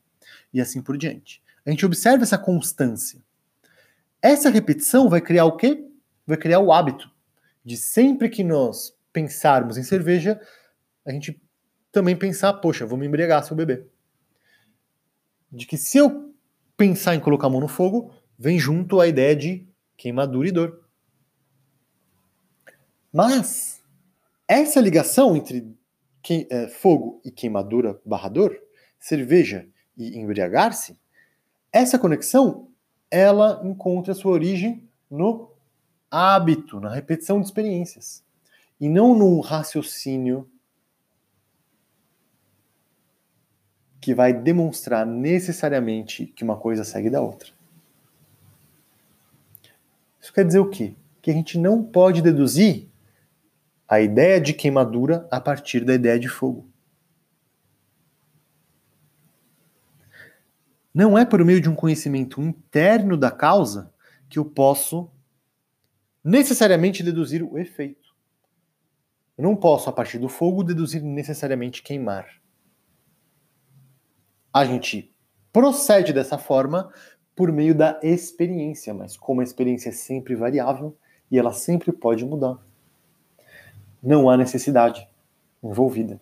e 0.53 0.59
assim 0.59 0.81
por 0.81 0.97
diante. 0.97 1.41
A 1.65 1.69
gente 1.69 1.85
observa 1.85 2.23
essa 2.23 2.37
constância. 2.37 3.21
Essa 4.21 4.49
repetição 4.49 5.09
vai 5.09 5.21
criar 5.21 5.45
o 5.45 5.57
quê? 5.57 5.85
Vai 6.25 6.37
criar 6.37 6.59
o 6.59 6.71
hábito 6.71 7.13
de 7.63 7.77
sempre 7.77 8.29
que 8.29 8.43
nós 8.43 8.93
pensarmos 9.11 9.77
em 9.77 9.83
cerveja, 9.83 10.39
a 11.05 11.11
gente 11.11 11.41
também 11.91 12.15
pensar, 12.15 12.53
poxa, 12.53 12.85
vou 12.85 12.97
me 12.97 13.05
embriagar 13.05 13.43
se 13.43 13.51
eu 13.51 13.57
beber. 13.57 13.87
De 15.51 15.65
que 15.65 15.77
se 15.77 15.97
eu 15.97 16.33
pensar 16.75 17.15
em 17.15 17.19
colocar 17.19 17.47
a 17.47 17.49
mão 17.49 17.61
no 17.61 17.67
fogo, 17.67 18.11
vem 18.37 18.57
junto 18.57 18.99
a 18.99 19.07
ideia 19.07 19.35
de 19.35 19.67
queimadura 19.95 20.47
e 20.47 20.51
dor. 20.51 20.83
Mas 23.11 23.82
essa 24.47 24.79
ligação 24.79 25.35
entre 25.35 25.75
que, 26.21 26.47
é, 26.49 26.67
fogo 26.67 27.21
e 27.23 27.31
queimadura 27.31 27.99
barra 28.05 28.29
dor, 28.29 28.57
cerveja 28.99 29.67
e 29.97 30.17
embriagar-se, 30.17 30.97
essa 31.71 31.99
conexão 31.99 32.69
ela 33.09 33.61
encontra 33.63 34.13
sua 34.13 34.31
origem 34.31 34.89
no 35.09 35.51
hábito, 36.09 36.79
na 36.79 36.93
repetição 36.93 37.39
de 37.39 37.45
experiências, 37.45 38.23
e 38.79 38.89
não 38.89 39.15
num 39.17 39.39
raciocínio 39.39 40.49
que 43.99 44.13
vai 44.13 44.33
demonstrar 44.33 45.05
necessariamente 45.05 46.25
que 46.25 46.43
uma 46.43 46.57
coisa 46.57 46.83
segue 46.83 47.09
da 47.09 47.21
outra. 47.21 47.51
Isso 50.19 50.33
quer 50.33 50.45
dizer 50.45 50.59
o 50.59 50.69
quê? 50.69 50.93
Que 51.21 51.31
a 51.31 51.33
gente 51.33 51.57
não 51.57 51.83
pode 51.83 52.21
deduzir 52.21 52.89
a 53.93 54.01
ideia 54.01 54.41
de 54.41 54.53
queimadura 54.53 55.27
a 55.29 55.39
partir 55.39 55.85
da 55.85 55.93
ideia 55.93 56.19
de 56.19 56.27
fogo. 56.27 56.67
Não 60.91 61.17
é 61.17 61.23
por 61.23 61.43
meio 61.45 61.61
de 61.61 61.69
um 61.69 61.75
conhecimento 61.75 62.41
interno 62.41 63.15
da 63.15 63.29
causa 63.29 63.93
que 64.27 64.39
eu 64.39 64.45
posso 64.45 65.11
necessariamente 66.23 67.03
deduzir 67.03 67.43
o 67.43 67.57
efeito. 67.57 68.15
Eu 69.37 69.43
não 69.43 69.55
posso, 69.55 69.89
a 69.89 69.93
partir 69.93 70.17
do 70.17 70.29
fogo, 70.29 70.63
deduzir 70.63 71.03
necessariamente 71.03 71.83
queimar. 71.83 72.41
A 74.51 74.65
gente 74.65 75.15
procede 75.51 76.13
dessa 76.13 76.39
forma 76.39 76.91
por 77.35 77.51
meio 77.51 77.75
da 77.75 77.99
experiência, 78.01 78.91
mas 78.91 79.15
como 79.15 79.41
a 79.41 79.43
experiência 79.43 79.89
é 79.89 79.91
sempre 79.91 80.35
variável 80.35 80.97
e 81.29 81.37
ela 81.37 81.53
sempre 81.53 81.91
pode 81.91 82.25
mudar, 82.25 82.59
não 84.03 84.29
há 84.29 84.35
necessidade 84.35 85.07
envolvida. 85.63 86.19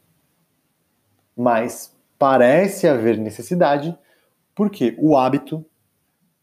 Mas 1.36 1.98
parece 2.20 2.88
haver 2.88 3.18
necessidade 3.18 3.98
porque 4.54 4.96
o 5.00 5.18
hábito 5.18 5.66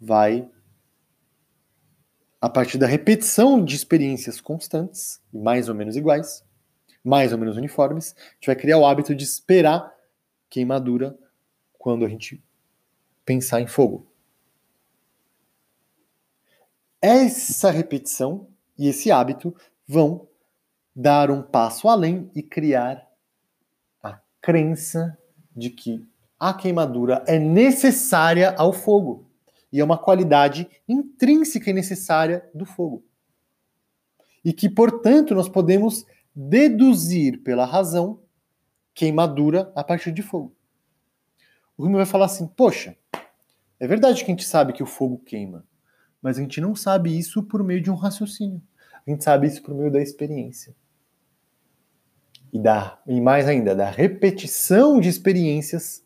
vai 0.00 0.50
a 2.40 2.48
partir 2.48 2.78
da 2.78 2.86
repetição 2.86 3.64
de 3.64 3.74
experiências 3.74 4.40
constantes, 4.40 5.20
mais 5.32 5.68
ou 5.68 5.74
menos 5.74 5.96
iguais, 5.96 6.44
mais 7.02 7.32
ou 7.32 7.38
menos 7.38 7.56
uniformes, 7.56 8.14
a 8.16 8.34
gente 8.34 8.46
vai 8.46 8.56
criar 8.56 8.78
o 8.78 8.86
hábito 8.86 9.14
de 9.14 9.24
esperar 9.24 9.92
queimadura 10.48 11.18
quando 11.76 12.04
a 12.04 12.08
gente 12.08 12.42
pensar 13.24 13.60
em 13.60 13.66
fogo. 13.66 14.06
Essa 17.00 17.70
repetição 17.70 18.48
e 18.76 18.88
esse 18.88 19.10
hábito 19.10 19.54
vão 19.86 20.28
dar 21.00 21.30
um 21.30 21.40
passo 21.40 21.88
além 21.88 22.28
e 22.34 22.42
criar 22.42 23.06
a 24.02 24.20
crença 24.42 25.16
de 25.56 25.70
que 25.70 26.04
a 26.40 26.52
queimadura 26.52 27.22
é 27.24 27.38
necessária 27.38 28.52
ao 28.58 28.72
fogo 28.72 29.30
e 29.72 29.78
é 29.78 29.84
uma 29.84 29.96
qualidade 29.96 30.68
intrínseca 30.88 31.70
e 31.70 31.72
necessária 31.72 32.44
do 32.52 32.66
fogo. 32.66 33.04
E 34.44 34.52
que, 34.52 34.68
portanto, 34.68 35.36
nós 35.36 35.48
podemos 35.48 36.04
deduzir 36.34 37.44
pela 37.44 37.64
razão 37.64 38.18
queimadura 38.92 39.70
a 39.76 39.84
partir 39.84 40.10
de 40.10 40.20
fogo. 40.20 40.52
O 41.76 41.84
Rumi 41.84 41.94
vai 41.94 42.06
falar 42.06 42.24
assim: 42.24 42.48
poxa, 42.48 42.96
é 43.78 43.86
verdade 43.86 44.24
que 44.24 44.32
a 44.32 44.34
gente 44.34 44.44
sabe 44.44 44.72
que 44.72 44.82
o 44.82 44.86
fogo 44.86 45.18
queima, 45.18 45.64
mas 46.20 46.38
a 46.38 46.40
gente 46.40 46.60
não 46.60 46.74
sabe 46.74 47.16
isso 47.16 47.40
por 47.44 47.62
meio 47.62 47.80
de 47.80 47.88
um 47.88 47.94
raciocínio. 47.94 48.60
A 49.06 49.10
gente 49.10 49.22
sabe 49.22 49.46
isso 49.46 49.62
por 49.62 49.72
meio 49.76 49.92
da 49.92 50.02
experiência. 50.02 50.74
E, 52.52 52.58
da, 52.58 52.98
e 53.06 53.20
mais 53.20 53.46
ainda, 53.46 53.74
da 53.74 53.90
repetição 53.90 55.00
de 55.00 55.08
experiências 55.08 56.02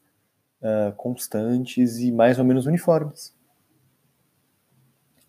uh, 0.61 0.93
constantes 0.97 1.99
e 1.99 2.11
mais 2.11 2.39
ou 2.39 2.45
menos 2.45 2.67
uniformes. 2.67 3.35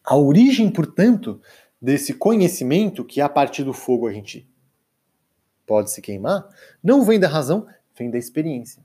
A 0.03 0.17
origem, 0.17 0.69
portanto, 0.69 1.39
desse 1.81 2.13
conhecimento 2.13 3.05
que 3.05 3.21
a 3.21 3.29
partir 3.29 3.63
do 3.63 3.73
fogo 3.73 4.07
a 4.07 4.13
gente 4.13 4.47
pode 5.65 5.91
se 5.91 6.01
queimar, 6.01 6.47
não 6.83 7.03
vem 7.03 7.19
da 7.19 7.27
razão, 7.27 7.67
vem 7.97 8.09
da 8.09 8.17
experiência. 8.17 8.83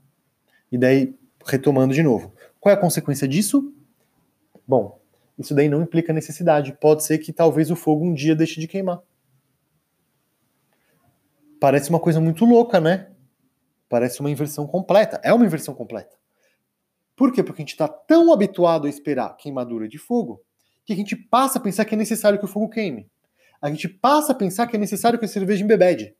E 0.71 0.77
daí, 0.77 1.15
retomando 1.45 1.93
de 1.93 2.03
novo, 2.03 2.33
qual 2.59 2.73
é 2.73 2.77
a 2.77 2.79
consequência 2.79 3.27
disso? 3.27 3.73
Bom, 4.67 4.99
isso 5.37 5.55
daí 5.55 5.69
não 5.69 5.81
implica 5.81 6.13
necessidade. 6.13 6.77
Pode 6.79 7.03
ser 7.03 7.17
que 7.17 7.33
talvez 7.33 7.71
o 7.71 7.75
fogo 7.75 8.05
um 8.05 8.13
dia 8.13 8.35
deixe 8.35 8.59
de 8.59 8.67
queimar. 8.67 9.01
Parece 11.59 11.89
uma 11.89 11.99
coisa 11.99 12.19
muito 12.19 12.45
louca, 12.45 12.79
né? 12.79 13.11
Parece 13.87 14.19
uma 14.19 14.29
inversão 14.29 14.65
completa. 14.65 15.19
É 15.23 15.33
uma 15.33 15.45
inversão 15.45 15.73
completa. 15.73 16.15
Por 17.15 17.33
quê? 17.33 17.43
Porque 17.43 17.61
a 17.61 17.63
gente 17.63 17.73
está 17.73 17.87
tão 17.87 18.31
habituado 18.31 18.87
a 18.87 18.89
esperar 18.89 19.35
queimadura 19.35 19.87
de 19.87 19.97
fogo 19.97 20.41
que 20.85 20.93
a 20.93 20.95
gente 20.95 21.15
passa 21.15 21.59
a 21.59 21.61
pensar 21.61 21.85
que 21.85 21.93
é 21.93 21.97
necessário 21.97 22.39
que 22.39 22.45
o 22.45 22.47
fogo 22.47 22.69
queime. 22.69 23.07
A 23.61 23.69
gente 23.69 23.87
passa 23.87 24.31
a 24.31 24.35
pensar 24.35 24.65
que 24.67 24.75
é 24.75 24.79
necessário 24.79 25.19
que 25.19 25.25
a 25.25 25.27
cerveja 25.27 25.63
embebede. 25.63 26.15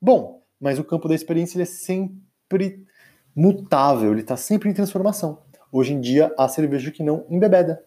Bom, 0.00 0.42
mas 0.60 0.78
o 0.78 0.84
campo 0.84 1.08
da 1.08 1.14
experiência 1.14 1.60
é 1.60 1.64
sempre 1.64 2.86
mutável, 3.34 4.12
ele 4.12 4.20
está 4.20 4.36
sempre 4.36 4.70
em 4.70 4.72
transformação. 4.72 5.42
Hoje 5.70 5.92
em 5.92 6.00
dia, 6.00 6.32
há 6.38 6.48
cerveja 6.48 6.90
que 6.90 7.02
não 7.02 7.26
embebeda. 7.28 7.84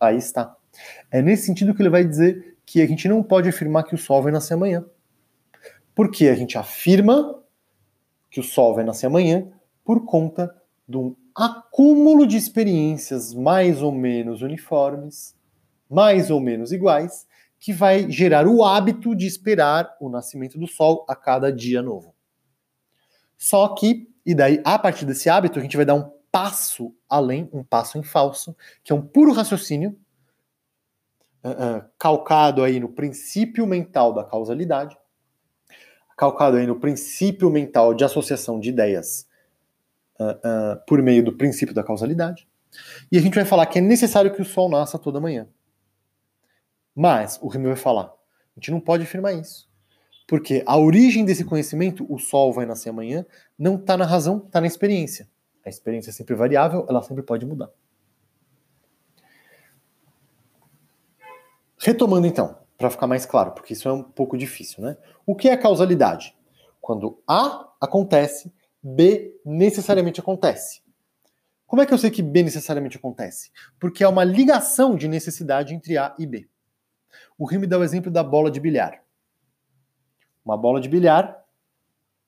Aí 0.00 0.16
está. 0.16 0.56
É 1.10 1.20
nesse 1.20 1.46
sentido 1.46 1.74
que 1.74 1.82
ele 1.82 1.90
vai 1.90 2.04
dizer 2.04 2.56
que 2.64 2.80
a 2.80 2.86
gente 2.86 3.08
não 3.08 3.22
pode 3.22 3.48
afirmar 3.48 3.82
que 3.82 3.94
o 3.94 3.98
sol 3.98 4.22
vai 4.22 4.32
nascer 4.32 4.54
amanhã. 4.54 4.84
Porque 5.98 6.28
a 6.28 6.34
gente 6.36 6.56
afirma 6.56 7.42
que 8.30 8.38
o 8.38 8.42
sol 8.44 8.72
vai 8.72 8.84
nascer 8.84 9.06
amanhã 9.06 9.50
por 9.84 10.04
conta 10.04 10.54
de 10.88 10.96
um 10.96 11.16
acúmulo 11.34 12.24
de 12.24 12.36
experiências 12.36 13.34
mais 13.34 13.82
ou 13.82 13.90
menos 13.90 14.40
uniformes, 14.40 15.34
mais 15.90 16.30
ou 16.30 16.38
menos 16.38 16.70
iguais, 16.70 17.26
que 17.58 17.72
vai 17.72 18.08
gerar 18.08 18.46
o 18.46 18.62
hábito 18.62 19.12
de 19.12 19.26
esperar 19.26 19.96
o 20.00 20.08
nascimento 20.08 20.56
do 20.56 20.68
sol 20.68 21.04
a 21.08 21.16
cada 21.16 21.52
dia 21.52 21.82
novo. 21.82 22.14
Só 23.36 23.66
que, 23.74 24.08
e 24.24 24.36
daí, 24.36 24.62
a 24.64 24.78
partir 24.78 25.04
desse 25.04 25.28
hábito, 25.28 25.58
a 25.58 25.62
gente 25.62 25.76
vai 25.76 25.84
dar 25.84 25.94
um 25.94 26.12
passo 26.30 26.94
além, 27.08 27.50
um 27.52 27.64
passo 27.64 27.98
em 27.98 28.04
falso, 28.04 28.56
que 28.84 28.92
é 28.92 28.94
um 28.94 29.02
puro 29.02 29.32
raciocínio, 29.32 29.98
uh, 31.42 31.48
uh, 31.48 31.84
calcado 31.98 32.62
aí 32.62 32.78
no 32.78 32.88
princípio 32.88 33.66
mental 33.66 34.14
da 34.14 34.22
causalidade, 34.22 34.96
calcado 36.18 36.56
aí 36.56 36.66
no 36.66 36.80
princípio 36.80 37.48
mental 37.48 37.94
de 37.94 38.02
associação 38.02 38.58
de 38.58 38.70
ideias 38.70 39.28
uh, 40.20 40.84
por 40.84 41.00
meio 41.00 41.24
do 41.24 41.32
princípio 41.32 41.72
da 41.72 41.84
causalidade. 41.84 42.48
E 43.10 43.16
a 43.16 43.20
gente 43.20 43.36
vai 43.36 43.44
falar 43.44 43.64
que 43.66 43.78
é 43.78 43.80
necessário 43.80 44.34
que 44.34 44.42
o 44.42 44.44
Sol 44.44 44.68
nasça 44.68 44.98
toda 44.98 45.20
manhã. 45.20 45.48
Mas 46.92 47.38
o 47.40 47.46
Remy 47.46 47.68
vai 47.68 47.76
falar, 47.76 48.06
a 48.06 48.58
gente 48.58 48.72
não 48.72 48.80
pode 48.80 49.04
afirmar 49.04 49.32
isso. 49.32 49.68
Porque 50.26 50.64
a 50.66 50.76
origem 50.76 51.24
desse 51.24 51.44
conhecimento, 51.44 52.04
o 52.12 52.18
Sol 52.18 52.52
vai 52.52 52.66
nascer 52.66 52.90
amanhã, 52.90 53.24
não 53.56 53.76
está 53.76 53.96
na 53.96 54.04
razão, 54.04 54.42
está 54.44 54.60
na 54.60 54.66
experiência. 54.66 55.28
A 55.64 55.68
experiência 55.68 56.10
é 56.10 56.12
sempre 56.12 56.34
variável, 56.34 56.84
ela 56.88 57.00
sempre 57.00 57.22
pode 57.22 57.46
mudar. 57.46 57.70
Retomando 61.78 62.26
então, 62.26 62.58
para 62.78 62.90
ficar 62.90 63.08
mais 63.08 63.26
claro, 63.26 63.50
porque 63.50 63.72
isso 63.72 63.88
é 63.88 63.92
um 63.92 64.04
pouco 64.04 64.38
difícil, 64.38 64.84
né? 64.84 64.96
O 65.26 65.34
que 65.34 65.48
é 65.48 65.56
causalidade? 65.56 66.34
Quando 66.80 67.20
A 67.26 67.68
acontece, 67.80 68.52
B 68.80 69.36
necessariamente 69.44 70.20
acontece. 70.20 70.80
Como 71.66 71.82
é 71.82 71.86
que 71.86 71.92
eu 71.92 71.98
sei 71.98 72.10
que 72.10 72.22
B 72.22 72.44
necessariamente 72.44 72.96
acontece? 72.96 73.50
Porque 73.78 74.02
há 74.04 74.08
uma 74.08 74.24
ligação 74.24 74.96
de 74.96 75.08
necessidade 75.08 75.74
entre 75.74 75.98
A 75.98 76.14
e 76.18 76.24
B. 76.24 76.48
O 77.36 77.44
Rio 77.44 77.60
me 77.60 77.66
dá 77.66 77.76
o 77.78 77.84
exemplo 77.84 78.10
da 78.10 78.22
bola 78.22 78.50
de 78.50 78.60
bilhar. 78.60 79.02
Uma 80.44 80.56
bola 80.56 80.80
de 80.80 80.88
bilhar 80.88 81.44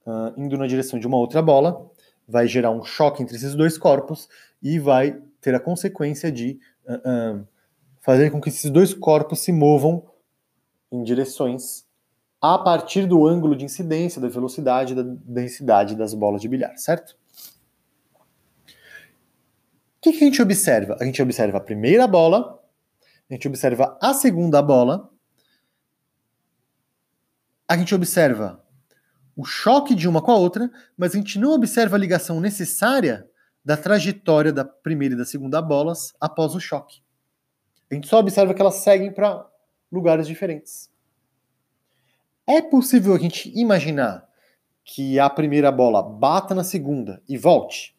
uh, 0.04 0.34
indo 0.36 0.58
na 0.58 0.66
direção 0.66 0.98
de 0.98 1.06
uma 1.06 1.16
outra 1.16 1.40
bola 1.40 1.90
vai 2.28 2.46
gerar 2.46 2.70
um 2.70 2.84
choque 2.84 3.22
entre 3.22 3.36
esses 3.36 3.54
dois 3.54 3.78
corpos 3.78 4.28
e 4.62 4.78
vai 4.78 5.20
ter 5.40 5.54
a 5.54 5.60
consequência 5.60 6.30
de 6.30 6.60
uh, 6.84 7.38
uh, 7.38 7.48
fazer 8.00 8.30
com 8.30 8.40
que 8.40 8.48
esses 8.48 8.70
dois 8.70 8.92
corpos 8.92 9.40
se 9.40 9.52
movam 9.52 10.09
em 10.90 11.03
direções 11.03 11.85
a 12.40 12.59
partir 12.59 13.07
do 13.07 13.26
ângulo 13.26 13.55
de 13.55 13.64
incidência, 13.64 14.20
da 14.20 14.29
velocidade, 14.29 14.94
da 14.94 15.03
densidade 15.03 15.94
das 15.94 16.14
bolas 16.14 16.40
de 16.40 16.48
bilhar, 16.48 16.76
certo? 16.79 17.16
O 19.98 20.03
que, 20.03 20.12
que 20.12 20.24
a 20.24 20.26
gente 20.26 20.40
observa? 20.40 20.96
A 20.98 21.05
gente 21.05 21.20
observa 21.20 21.59
a 21.59 21.61
primeira 21.61 22.07
bola, 22.07 22.59
a 23.29 23.35
gente 23.35 23.46
observa 23.46 23.98
a 24.00 24.14
segunda 24.14 24.62
bola, 24.62 25.11
a 27.68 27.76
gente 27.76 27.94
observa 27.94 28.64
o 29.37 29.44
choque 29.44 29.94
de 29.94 30.09
uma 30.09 30.22
com 30.22 30.33
a 30.33 30.37
outra, 30.37 30.70
mas 30.96 31.14
a 31.14 31.18
gente 31.18 31.38
não 31.38 31.53
observa 31.53 31.96
a 31.96 31.98
ligação 31.98 32.40
necessária 32.40 33.29
da 33.62 33.76
trajetória 33.76 34.53
da 34.53 34.64
primeira 34.64 35.14
e 35.14 35.18
da 35.18 35.24
segunda 35.26 35.61
bolas 35.61 36.14
após 36.18 36.55
o 36.55 36.61
choque. 36.61 37.03
A 37.90 37.94
gente 37.94 38.09
só 38.09 38.18
observa 38.18 38.55
que 38.55 38.61
elas 38.61 38.76
seguem 38.76 39.12
para 39.12 39.49
lugares 39.90 40.26
diferentes. 40.26 40.90
É 42.46 42.61
possível 42.61 43.14
a 43.14 43.18
gente 43.18 43.50
imaginar 43.59 44.29
que 44.85 45.18
a 45.18 45.31
primeira 45.31 45.70
bola 45.70 46.03
bata 46.03 46.55
na 46.55 46.64
segunda 46.64 47.22
e 47.29 47.37
volte? 47.37 47.96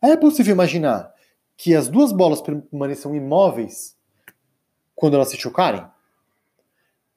É 0.00 0.16
possível 0.16 0.52
imaginar 0.52 1.12
que 1.56 1.74
as 1.74 1.88
duas 1.88 2.12
bolas 2.12 2.40
permaneçam 2.40 3.14
imóveis 3.14 3.96
quando 4.94 5.14
elas 5.14 5.30
se 5.30 5.36
chocarem? 5.36 5.84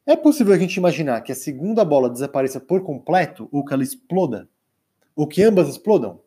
É 0.06 0.16
possível 0.16 0.54
a 0.54 0.58
gente 0.58 0.78
imaginar 0.78 1.22
que 1.22 1.32
a 1.32 1.36
segunda 1.36 1.84
bola 1.84 2.10
desapareça 2.10 2.60
por 2.60 2.82
completo 2.82 3.50
ou 3.52 3.66
que 3.66 3.74
ela 3.74 3.84
exploda? 3.84 4.48
Ou 5.16 5.28
que 5.28 5.44
ambas 5.44 5.68
explodam? 5.68 6.22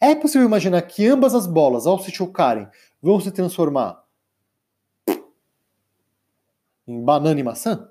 É 0.00 0.14
possível 0.14 0.46
imaginar 0.46 0.82
que 0.82 1.06
ambas 1.06 1.34
as 1.34 1.46
bolas, 1.46 1.86
ao 1.86 1.98
se 1.98 2.12
chocarem, 2.12 2.68
vão 3.02 3.18
se 3.18 3.32
transformar 3.32 4.03
em 6.86 7.02
banana 7.02 7.38
e 7.38 7.42
maçã? 7.42 7.90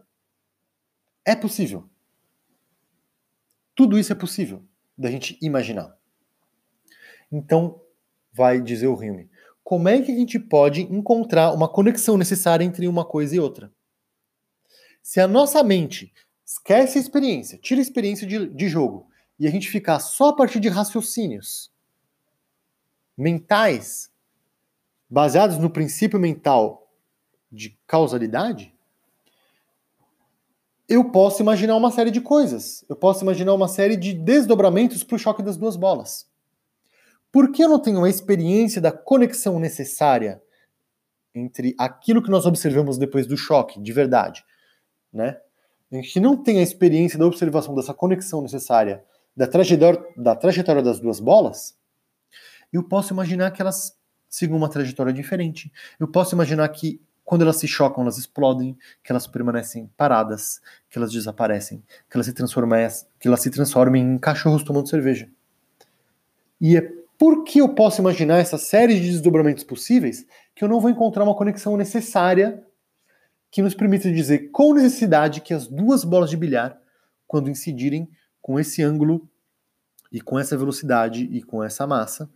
É 1.26 1.36
possível. 1.36 1.90
Tudo 3.76 3.98
isso 3.98 4.12
é 4.12 4.16
possível 4.16 4.64
da 4.98 5.10
gente 5.10 5.38
imaginar. 5.42 5.98
Então, 7.32 7.82
vai 8.32 8.62
dizer 8.62 8.88
o 8.88 8.96
Hume, 8.96 9.30
como 9.64 9.88
é 9.90 10.02
que 10.02 10.12
a 10.12 10.16
gente 10.16 10.38
pode 10.38 10.82
encontrar 10.82 11.54
uma 11.54 11.68
conexão 11.68 12.18
necessária 12.18 12.64
entre 12.64 12.88
uma 12.88 13.06
coisa 13.06 13.36
e 13.36 13.40
outra? 13.40 13.72
Se 15.02 15.20
a 15.20 15.28
nossa 15.28 15.64
mente 15.64 16.14
esquece 16.46 16.98
a 16.98 17.02
experiência, 17.02 17.58
tira 17.58 17.80
a 17.80 17.82
experiência 17.82 18.28
de, 18.28 18.48
de 18.48 18.70
jogo, 18.70 19.08
e 19.40 19.48
a 19.48 19.52
gente 19.52 19.70
ficar 19.70 20.00
só 20.00 20.30
a 20.30 20.36
partir 20.36 20.60
de 20.60 20.70
raciocínios 20.70 21.72
mentais, 23.18 24.12
baseados 25.10 25.58
no 25.58 25.70
princípio 25.70 26.20
mental 26.20 26.92
de 27.52 27.78
causalidade, 27.86 28.73
eu 30.88 31.12
posso 31.12 31.42
imaginar 31.42 31.76
uma 31.76 31.92
série 31.92 32.12
de 32.12 32.22
coisas. 32.22 32.84
Eu 32.90 32.96
posso 32.96 33.24
imaginar 33.24 33.54
uma 33.54 33.68
série 33.68 33.96
de 33.96 34.14
desdobramentos 34.14 35.04
para 35.04 35.16
o 35.16 35.20
choque 35.20 35.42
das 35.42 35.58
duas 35.58 35.76
bolas. 35.76 36.28
Por 37.32 37.52
que 37.52 37.64
eu 37.64 37.70
não 37.70 37.80
tenho 37.80 38.04
a 38.04 38.10
experiência 38.10 38.82
da 38.82 38.92
conexão 38.92 39.60
necessária 39.60 40.42
entre 41.34 41.74
aquilo 41.80 42.22
que 42.22 42.30
nós 42.30 42.46
observamos 42.46 42.98
depois 42.98 43.26
do 43.26 43.36
choque, 43.36 43.82
de 43.82 43.92
verdade, 43.92 44.46
né? 45.12 45.40
A 45.92 45.96
gente 45.96 46.20
não 46.20 46.36
tem 46.36 46.60
a 46.60 46.64
experiência 46.64 47.18
da 47.18 47.26
observação 47.26 47.74
dessa 47.76 47.94
conexão 47.94 48.42
necessária 48.42 49.04
da 49.36 49.48
trajetória, 49.48 50.04
da 50.16 50.36
trajetória 50.36 50.82
das 50.82 51.00
duas 51.00 51.20
bolas, 51.20 51.76
eu 52.72 52.84
posso 52.84 53.14
imaginar 53.14 53.52
que 53.52 53.62
elas 53.62 53.96
sigam 54.30 54.58
uma 54.58 54.70
trajetória 54.70 55.14
diferente. 55.14 55.72
Eu 56.00 56.08
posso 56.08 56.34
imaginar 56.34 56.68
que 56.70 57.00
quando 57.24 57.42
elas 57.42 57.58
se 57.58 57.68
chocam, 57.68 58.04
elas 58.04 58.18
explodem, 58.18 58.78
que 59.04 59.12
elas 59.12 59.26
permanecem 59.26 59.90
paradas, 59.96 60.62
que 60.90 60.98
elas 60.98 61.12
desaparecem, 61.12 61.84
que 62.10 62.18
elas 62.18 62.26
se 62.26 62.34
transformam, 62.34 62.88
que 63.20 63.28
elas 63.28 63.42
se 63.42 63.50
transformem 63.50 64.04
em 64.04 64.18
cachorros 64.18 64.64
tomando 64.64 64.90
cerveja. 64.90 65.30
E 66.60 66.78
é 66.78 66.94
porque 67.18 67.62
eu 67.62 67.70
posso 67.70 68.02
imaginar 68.02 68.38
essa 68.38 68.58
série 68.58 69.00
de 69.00 69.12
desdobramentos 69.12 69.64
possíveis 69.64 70.26
que 70.54 70.64
eu 70.64 70.68
não 70.68 70.80
vou 70.80 70.90
encontrar 70.90 71.24
uma 71.24 71.36
conexão 71.36 71.78
necessária 71.78 72.62
que 73.50 73.62
nos 73.62 73.76
permita 73.76 74.12
dizer 74.12 74.50
com 74.52 74.74
necessidade 74.74 75.42
que 75.42 75.54
as 75.54 75.68
duas 75.68 76.04
bolas 76.04 76.30
de 76.30 76.36
bilhar, 76.36 76.78
quando 77.28 77.50
incidirem 77.50 78.10
com 78.42 78.60
esse 78.60 78.82
ângulo 78.82 79.30
e 80.12 80.20
com 80.20 80.40
essa 80.40 80.58
velocidade 80.58 81.24
e 81.32 81.42
com 81.42 81.64
essa 81.64 81.88
massa, 81.88 82.30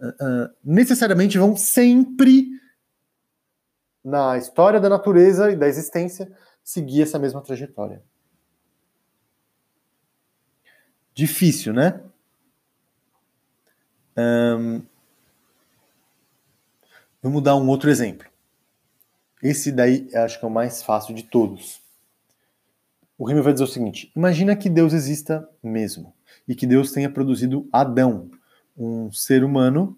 uh, 0.00 0.08
uh, 0.08 0.50
necessariamente 0.64 1.36
vão 1.36 1.56
sempre 1.56 2.48
na 4.04 4.36
história 4.36 4.80
da 4.80 4.88
natureza 4.88 5.50
e 5.50 5.56
da 5.56 5.68
existência, 5.68 6.30
seguir 6.62 7.02
essa 7.02 7.18
mesma 7.18 7.40
trajetória. 7.40 8.02
Difícil, 11.14 11.72
né? 11.72 12.00
Vamos 17.22 17.42
dar 17.42 17.56
um 17.56 17.68
outro 17.68 17.90
exemplo. 17.90 18.26
Esse 19.42 19.72
daí 19.72 20.08
acho 20.14 20.38
que 20.38 20.44
é 20.44 20.48
o 20.48 20.50
mais 20.50 20.82
fácil 20.82 21.14
de 21.14 21.24
todos. 21.24 21.80
O 23.18 23.26
Rime 23.26 23.40
vai 23.40 23.52
dizer 23.52 23.64
o 23.64 23.68
seguinte: 23.68 24.10
imagina 24.16 24.56
que 24.56 24.70
Deus 24.70 24.92
exista 24.92 25.48
mesmo 25.62 26.14
e 26.46 26.54
que 26.54 26.66
Deus 26.66 26.92
tenha 26.92 27.10
produzido 27.10 27.68
Adão, 27.72 28.30
um 28.76 29.12
ser 29.12 29.44
humano 29.44 29.96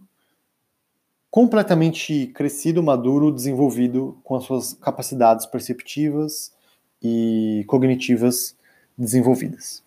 completamente 1.35 2.29
crescido, 2.29 2.81
maduro, 2.81 3.33
desenvolvido 3.33 4.17
com 4.23 4.37
as 4.37 4.45
suas 4.45 4.73
capacidades 4.75 5.45
perceptivas 5.45 6.55
e 7.03 7.65
cognitivas 7.67 8.57
desenvolvidas. 8.97 9.83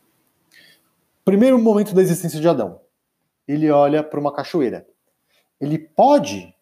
Primeiro 1.23 1.57
momento 1.57 1.95
da 1.95 2.01
existência 2.01 2.41
de 2.41 2.49
Adão. 2.49 2.81
Ele 3.47 3.71
olha 3.71 4.03
para 4.03 4.19
uma 4.19 4.33
cachoeira. 4.33 4.85
Ele 5.57 5.79
pode, 5.79 6.53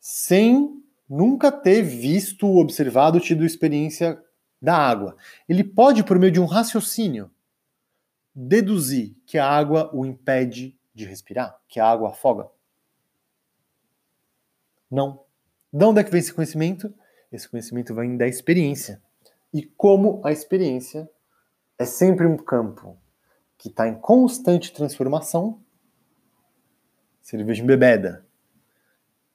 sem 0.00 0.82
nunca 1.06 1.52
ter 1.52 1.82
visto, 1.82 2.46
observado, 2.56 3.20
tido 3.20 3.44
experiência 3.44 4.18
da 4.62 4.78
água, 4.78 5.14
ele 5.46 5.62
pode, 5.62 6.02
por 6.04 6.18
meio 6.18 6.32
de 6.32 6.40
um 6.40 6.46
raciocínio, 6.46 7.30
deduzir 8.34 9.14
que 9.26 9.36
a 9.36 9.46
água 9.46 9.90
o 9.92 10.06
impede 10.06 10.74
de 10.94 11.04
respirar, 11.04 11.60
que 11.68 11.78
a 11.78 11.86
água 11.86 12.08
afoga. 12.08 12.48
Não. 14.90 15.24
De 15.72 15.84
onde 15.84 16.00
é 16.00 16.04
que 16.04 16.10
vem 16.10 16.18
esse 16.18 16.34
conhecimento? 16.34 16.92
Esse 17.30 17.48
conhecimento 17.48 17.94
vem 17.94 18.16
da 18.16 18.26
experiência. 18.26 19.00
E 19.54 19.62
como 19.62 20.20
a 20.24 20.32
experiência 20.32 21.08
é 21.78 21.84
sempre 21.84 22.26
um 22.26 22.36
campo 22.36 22.98
que 23.56 23.68
está 23.68 23.86
em 23.86 23.94
constante 23.94 24.72
transformação, 24.72 25.60
cerveja 27.20 27.62
embebeda, 27.62 28.26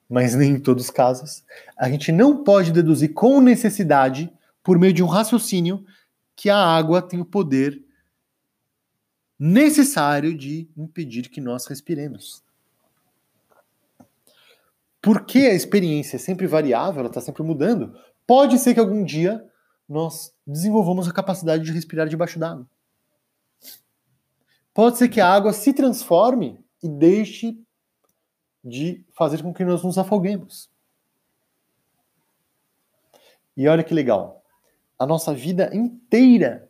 mas 0.08 0.34
nem 0.34 0.52
em 0.52 0.60
todos 0.60 0.84
os 0.84 0.90
casos, 0.90 1.44
a 1.76 1.88
gente 1.88 2.12
não 2.12 2.44
pode 2.44 2.72
deduzir 2.72 3.12
com 3.12 3.40
necessidade, 3.40 4.32
por 4.62 4.78
meio 4.78 4.92
de 4.92 5.02
um 5.02 5.06
raciocínio, 5.06 5.84
que 6.34 6.50
a 6.50 6.58
água 6.58 7.00
tem 7.00 7.20
o 7.20 7.24
poder 7.24 7.82
necessário 9.38 10.36
de 10.36 10.68
impedir 10.76 11.28
que 11.28 11.40
nós 11.40 11.66
respiremos 11.66 12.45
porque 15.06 15.38
a 15.38 15.54
experiência 15.54 16.16
é 16.16 16.18
sempre 16.18 16.48
variável, 16.48 16.98
ela 16.98 17.08
está 17.08 17.20
sempre 17.20 17.40
mudando, 17.44 17.96
pode 18.26 18.58
ser 18.58 18.74
que 18.74 18.80
algum 18.80 19.04
dia 19.04 19.48
nós 19.88 20.34
desenvolvamos 20.44 21.06
a 21.06 21.12
capacidade 21.12 21.62
de 21.62 21.70
respirar 21.70 22.08
debaixo 22.08 22.40
d'água. 22.40 22.68
Pode 24.74 24.98
ser 24.98 25.08
que 25.08 25.20
a 25.20 25.32
água 25.32 25.52
se 25.52 25.72
transforme 25.72 26.58
e 26.82 26.88
deixe 26.88 27.56
de 28.64 29.06
fazer 29.16 29.44
com 29.44 29.54
que 29.54 29.64
nós 29.64 29.84
nos 29.84 29.96
afoguemos. 29.96 30.68
E 33.56 33.68
olha 33.68 33.84
que 33.84 33.94
legal. 33.94 34.42
A 34.98 35.06
nossa 35.06 35.32
vida 35.32 35.70
inteira, 35.72 36.68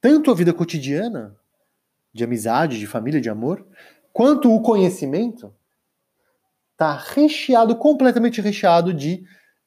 tanto 0.00 0.30
a 0.30 0.34
vida 0.34 0.54
cotidiana, 0.54 1.36
de 2.12 2.22
amizade, 2.22 2.78
de 2.78 2.86
família, 2.86 3.20
de 3.20 3.28
amor, 3.28 3.66
quanto 4.12 4.54
o 4.54 4.62
conhecimento, 4.62 5.52
está 6.80 6.96
recheado, 6.96 7.76
completamente 7.76 8.40
recheado 8.40 8.94
de 8.94 9.22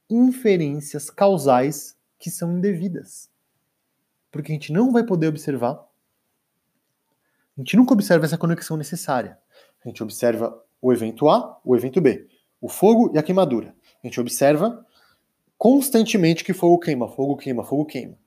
inferências 0.09 1.11
causais 1.11 1.95
que 2.17 2.31
são 2.31 2.57
indevidas. 2.57 3.29
Porque 4.31 4.51
a 4.51 4.55
gente 4.55 4.73
não 4.73 4.91
vai 4.91 5.03
poder 5.03 5.27
observar. 5.27 5.73
A 7.55 7.61
gente 7.61 7.77
nunca 7.77 7.93
observa 7.93 8.25
essa 8.25 8.37
conexão 8.37 8.75
necessária. 8.75 9.37
A 9.85 9.87
gente 9.87 10.01
observa 10.01 10.59
o 10.81 10.91
evento 10.91 11.29
A, 11.29 11.61
o 11.63 11.75
evento 11.75 12.01
B, 12.01 12.27
o 12.59 12.67
fogo 12.67 13.11
e 13.13 13.19
a 13.19 13.23
queimadura. 13.23 13.75
A 14.03 14.07
gente 14.07 14.19
observa 14.19 14.83
constantemente 15.55 16.43
que 16.43 16.51
fogo 16.51 16.79
queima, 16.79 17.07
fogo 17.07 17.37
queima, 17.37 17.63
fogo 17.63 17.85
queima. 17.85 18.17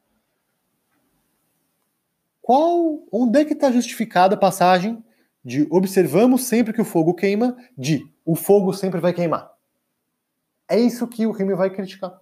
Qual, 2.40 3.03
onde 3.11 3.40
é 3.40 3.44
que 3.44 3.53
está 3.53 3.72
justificada 3.72 4.37
a 4.37 4.38
passagem 4.38 5.05
de 5.46 5.64
observamos 5.70 6.42
sempre 6.42 6.72
que 6.72 6.80
o 6.80 6.85
fogo 6.85 7.14
queima, 7.14 7.56
de 7.78 8.04
o 8.24 8.35
fogo 8.35 8.72
sempre 8.72 8.98
vai 8.98 9.12
queimar. 9.12 9.48
É 10.68 10.76
isso 10.76 11.06
que 11.06 11.24
o 11.24 11.30
Rime 11.30 11.54
vai 11.54 11.70
criticar. 11.70 12.18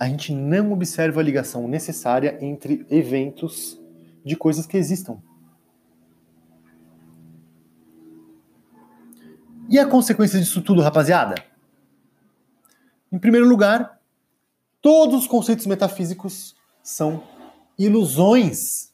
A 0.00 0.08
gente 0.08 0.34
não 0.34 0.72
observa 0.72 1.20
a 1.20 1.22
ligação 1.22 1.68
necessária 1.68 2.38
entre 2.40 2.86
eventos 2.88 3.78
de 4.24 4.34
coisas 4.34 4.64
que 4.64 4.78
existam. 4.78 5.22
E 9.68 9.78
a 9.78 9.86
consequência 9.86 10.40
disso 10.40 10.62
tudo, 10.62 10.80
rapaziada? 10.80 11.34
Em 13.12 13.18
primeiro 13.18 13.46
lugar, 13.46 14.00
todos 14.80 15.24
os 15.24 15.26
conceitos 15.26 15.66
metafísicos 15.66 16.56
são 16.82 17.22
ilusões, 17.78 18.93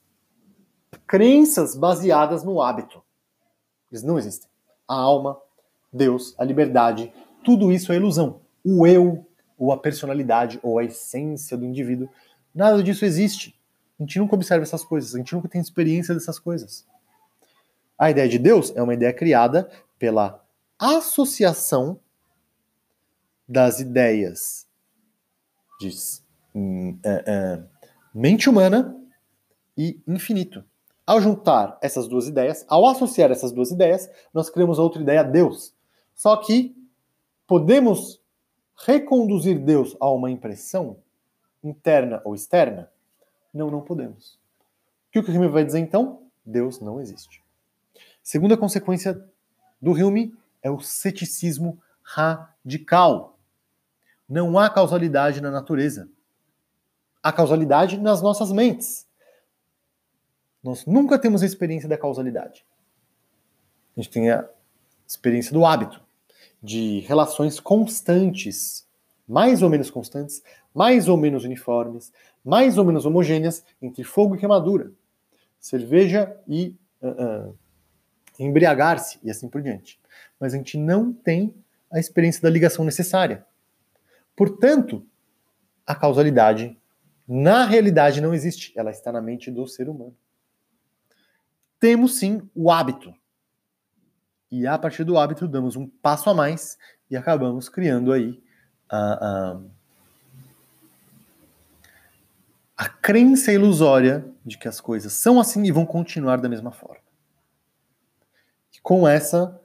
crenças 1.11 1.75
baseadas 1.75 2.45
no 2.45 2.63
hábito. 2.63 3.03
Eles 3.91 4.05
não 4.05 4.17
existem. 4.17 4.49
A 4.87 4.95
alma, 4.95 5.37
Deus, 5.93 6.37
a 6.39 6.45
liberdade, 6.45 7.13
tudo 7.43 7.73
isso 7.73 7.93
é 7.93 7.97
ilusão. 7.97 8.43
O 8.65 8.87
eu, 8.87 9.27
ou 9.59 9.73
a 9.73 9.77
personalidade, 9.77 10.61
ou 10.63 10.79
a 10.79 10.85
essência 10.85 11.57
do 11.57 11.65
indivíduo, 11.65 12.09
nada 12.55 12.81
disso 12.81 13.05
existe. 13.05 13.59
A 13.99 14.05
gente 14.05 14.21
nunca 14.21 14.37
observa 14.37 14.63
essas 14.63 14.85
coisas, 14.85 15.13
a 15.13 15.19
gente 15.19 15.35
nunca 15.35 15.49
tem 15.49 15.61
experiência 15.61 16.15
dessas 16.15 16.39
coisas. 16.39 16.87
A 17.99 18.09
ideia 18.09 18.29
de 18.29 18.39
Deus 18.39 18.73
é 18.77 18.81
uma 18.81 18.95
ideia 18.95 19.13
criada 19.13 19.69
pela 19.99 20.47
associação 20.79 21.99
das 23.49 23.81
ideias 23.81 24.65
de 25.81 25.91
hum, 26.55 26.97
é, 27.05 27.25
é, 27.27 27.65
mente 28.15 28.49
humana 28.49 28.97
e 29.77 30.01
infinito. 30.07 30.70
Ao 31.11 31.21
juntar 31.21 31.77
essas 31.83 32.07
duas 32.07 32.29
ideias, 32.29 32.65
ao 32.69 32.87
associar 32.87 33.33
essas 33.33 33.51
duas 33.51 33.73
ideias, 33.73 34.09
nós 34.33 34.49
criamos 34.49 34.79
outra 34.79 35.03
ideia, 35.03 35.25
Deus. 35.25 35.75
Só 36.15 36.37
que 36.37 36.73
podemos 37.49 38.23
reconduzir 38.87 39.59
Deus 39.59 39.97
a 39.99 40.09
uma 40.09 40.31
impressão 40.31 40.99
interna 41.65 42.23
ou 42.25 42.33
externa? 42.33 42.93
Não, 43.53 43.73
não 43.73 43.81
podemos. 43.81 44.39
O 45.09 45.11
que 45.11 45.19
o 45.19 45.35
Hume 45.35 45.49
vai 45.49 45.65
dizer 45.65 45.81
então? 45.81 46.23
Deus 46.47 46.79
não 46.79 47.01
existe. 47.01 47.43
Segunda 48.23 48.57
consequência 48.57 49.21
do 49.83 49.91
Hume 49.91 50.33
é 50.63 50.71
o 50.71 50.79
ceticismo 50.79 51.83
radical. 52.05 53.37
Não 54.29 54.57
há 54.57 54.71
causalidade 54.71 55.41
na 55.41 55.51
natureza. 55.51 56.09
Há 57.21 57.33
causalidade 57.33 57.99
nas 57.99 58.23
nossas 58.23 58.53
mentes. 58.53 59.10
Nós 60.63 60.85
nunca 60.85 61.19
temos 61.19 61.43
a 61.43 61.47
experiência 61.47 61.89
da 61.89 61.97
causalidade. 61.97 62.65
A 63.97 64.01
gente 64.01 64.13
tem 64.13 64.31
a 64.31 64.49
experiência 65.07 65.53
do 65.53 65.65
hábito, 65.65 66.01
de 66.63 67.01
relações 67.01 67.59
constantes, 67.59 68.87
mais 69.27 69.63
ou 69.63 69.71
menos 69.71 69.91
constantes, 69.91 70.43
mais 70.75 71.09
ou 71.09 71.17
menos 71.17 71.45
uniformes, 71.45 72.13
mais 72.45 72.77
ou 72.77 72.85
menos 72.85 73.07
homogêneas 73.07 73.65
entre 73.81 74.05
fogo 74.05 74.35
e 74.35 74.39
queimadura, 74.39 74.93
cerveja 75.59 76.37
e 76.47 76.77
uh, 77.03 77.49
uh, 77.49 77.59
embriagar-se 78.39 79.19
e 79.23 79.31
assim 79.31 79.49
por 79.49 79.63
diante. 79.63 79.99
Mas 80.39 80.53
a 80.53 80.57
gente 80.57 80.77
não 80.77 81.13
tem 81.13 81.55
a 81.91 81.99
experiência 81.99 82.43
da 82.43 82.51
ligação 82.51 82.85
necessária. 82.85 83.45
Portanto, 84.37 85.05
a 85.87 85.95
causalidade 85.95 86.79
na 87.27 87.65
realidade 87.65 88.21
não 88.21 88.35
existe, 88.35 88.73
ela 88.77 88.91
está 88.91 89.11
na 89.11 89.21
mente 89.21 89.51
do 89.51 89.67
ser 89.67 89.89
humano 89.89 90.15
temos 91.81 92.19
sim 92.19 92.49
o 92.55 92.71
hábito. 92.71 93.13
E 94.51 94.67
a 94.67 94.79
partir 94.79 95.03
do 95.03 95.17
hábito 95.17 95.49
damos 95.49 95.75
um 95.75 95.89
passo 95.89 96.29
a 96.29 96.35
mais 96.35 96.77
e 97.11 97.17
acabamos 97.17 97.69
criando 97.69 98.13
aí 98.13 98.43
a, 98.89 98.99
a, 98.99 99.61
a 102.77 102.89
crença 102.89 103.53
ilusória 103.53 104.29
de 104.45 104.59
que 104.59 104.69
as 104.69 104.81
coisas 104.81 105.13
são 105.13 105.41
assim 105.41 105.65
e 105.65 105.73
vão 105.73 105.87
continuar 105.87 106.41
da 106.41 106.49
mesma 106.49 106.71
forma. 106.71 107.03
E 108.75 108.81
com 108.81 109.07
essa 109.07 109.61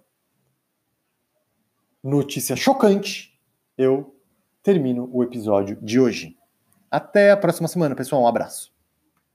notícia 2.03 2.55
chocante, 2.55 3.39
eu 3.77 4.15
termino 4.61 5.09
o 5.11 5.23
episódio 5.23 5.77
de 5.81 5.99
hoje. 5.99 6.37
Até 6.89 7.31
a 7.31 7.37
próxima 7.37 7.67
semana, 7.67 7.95
pessoal. 7.95 8.23
Um 8.23 8.27
abraço. 8.27 8.74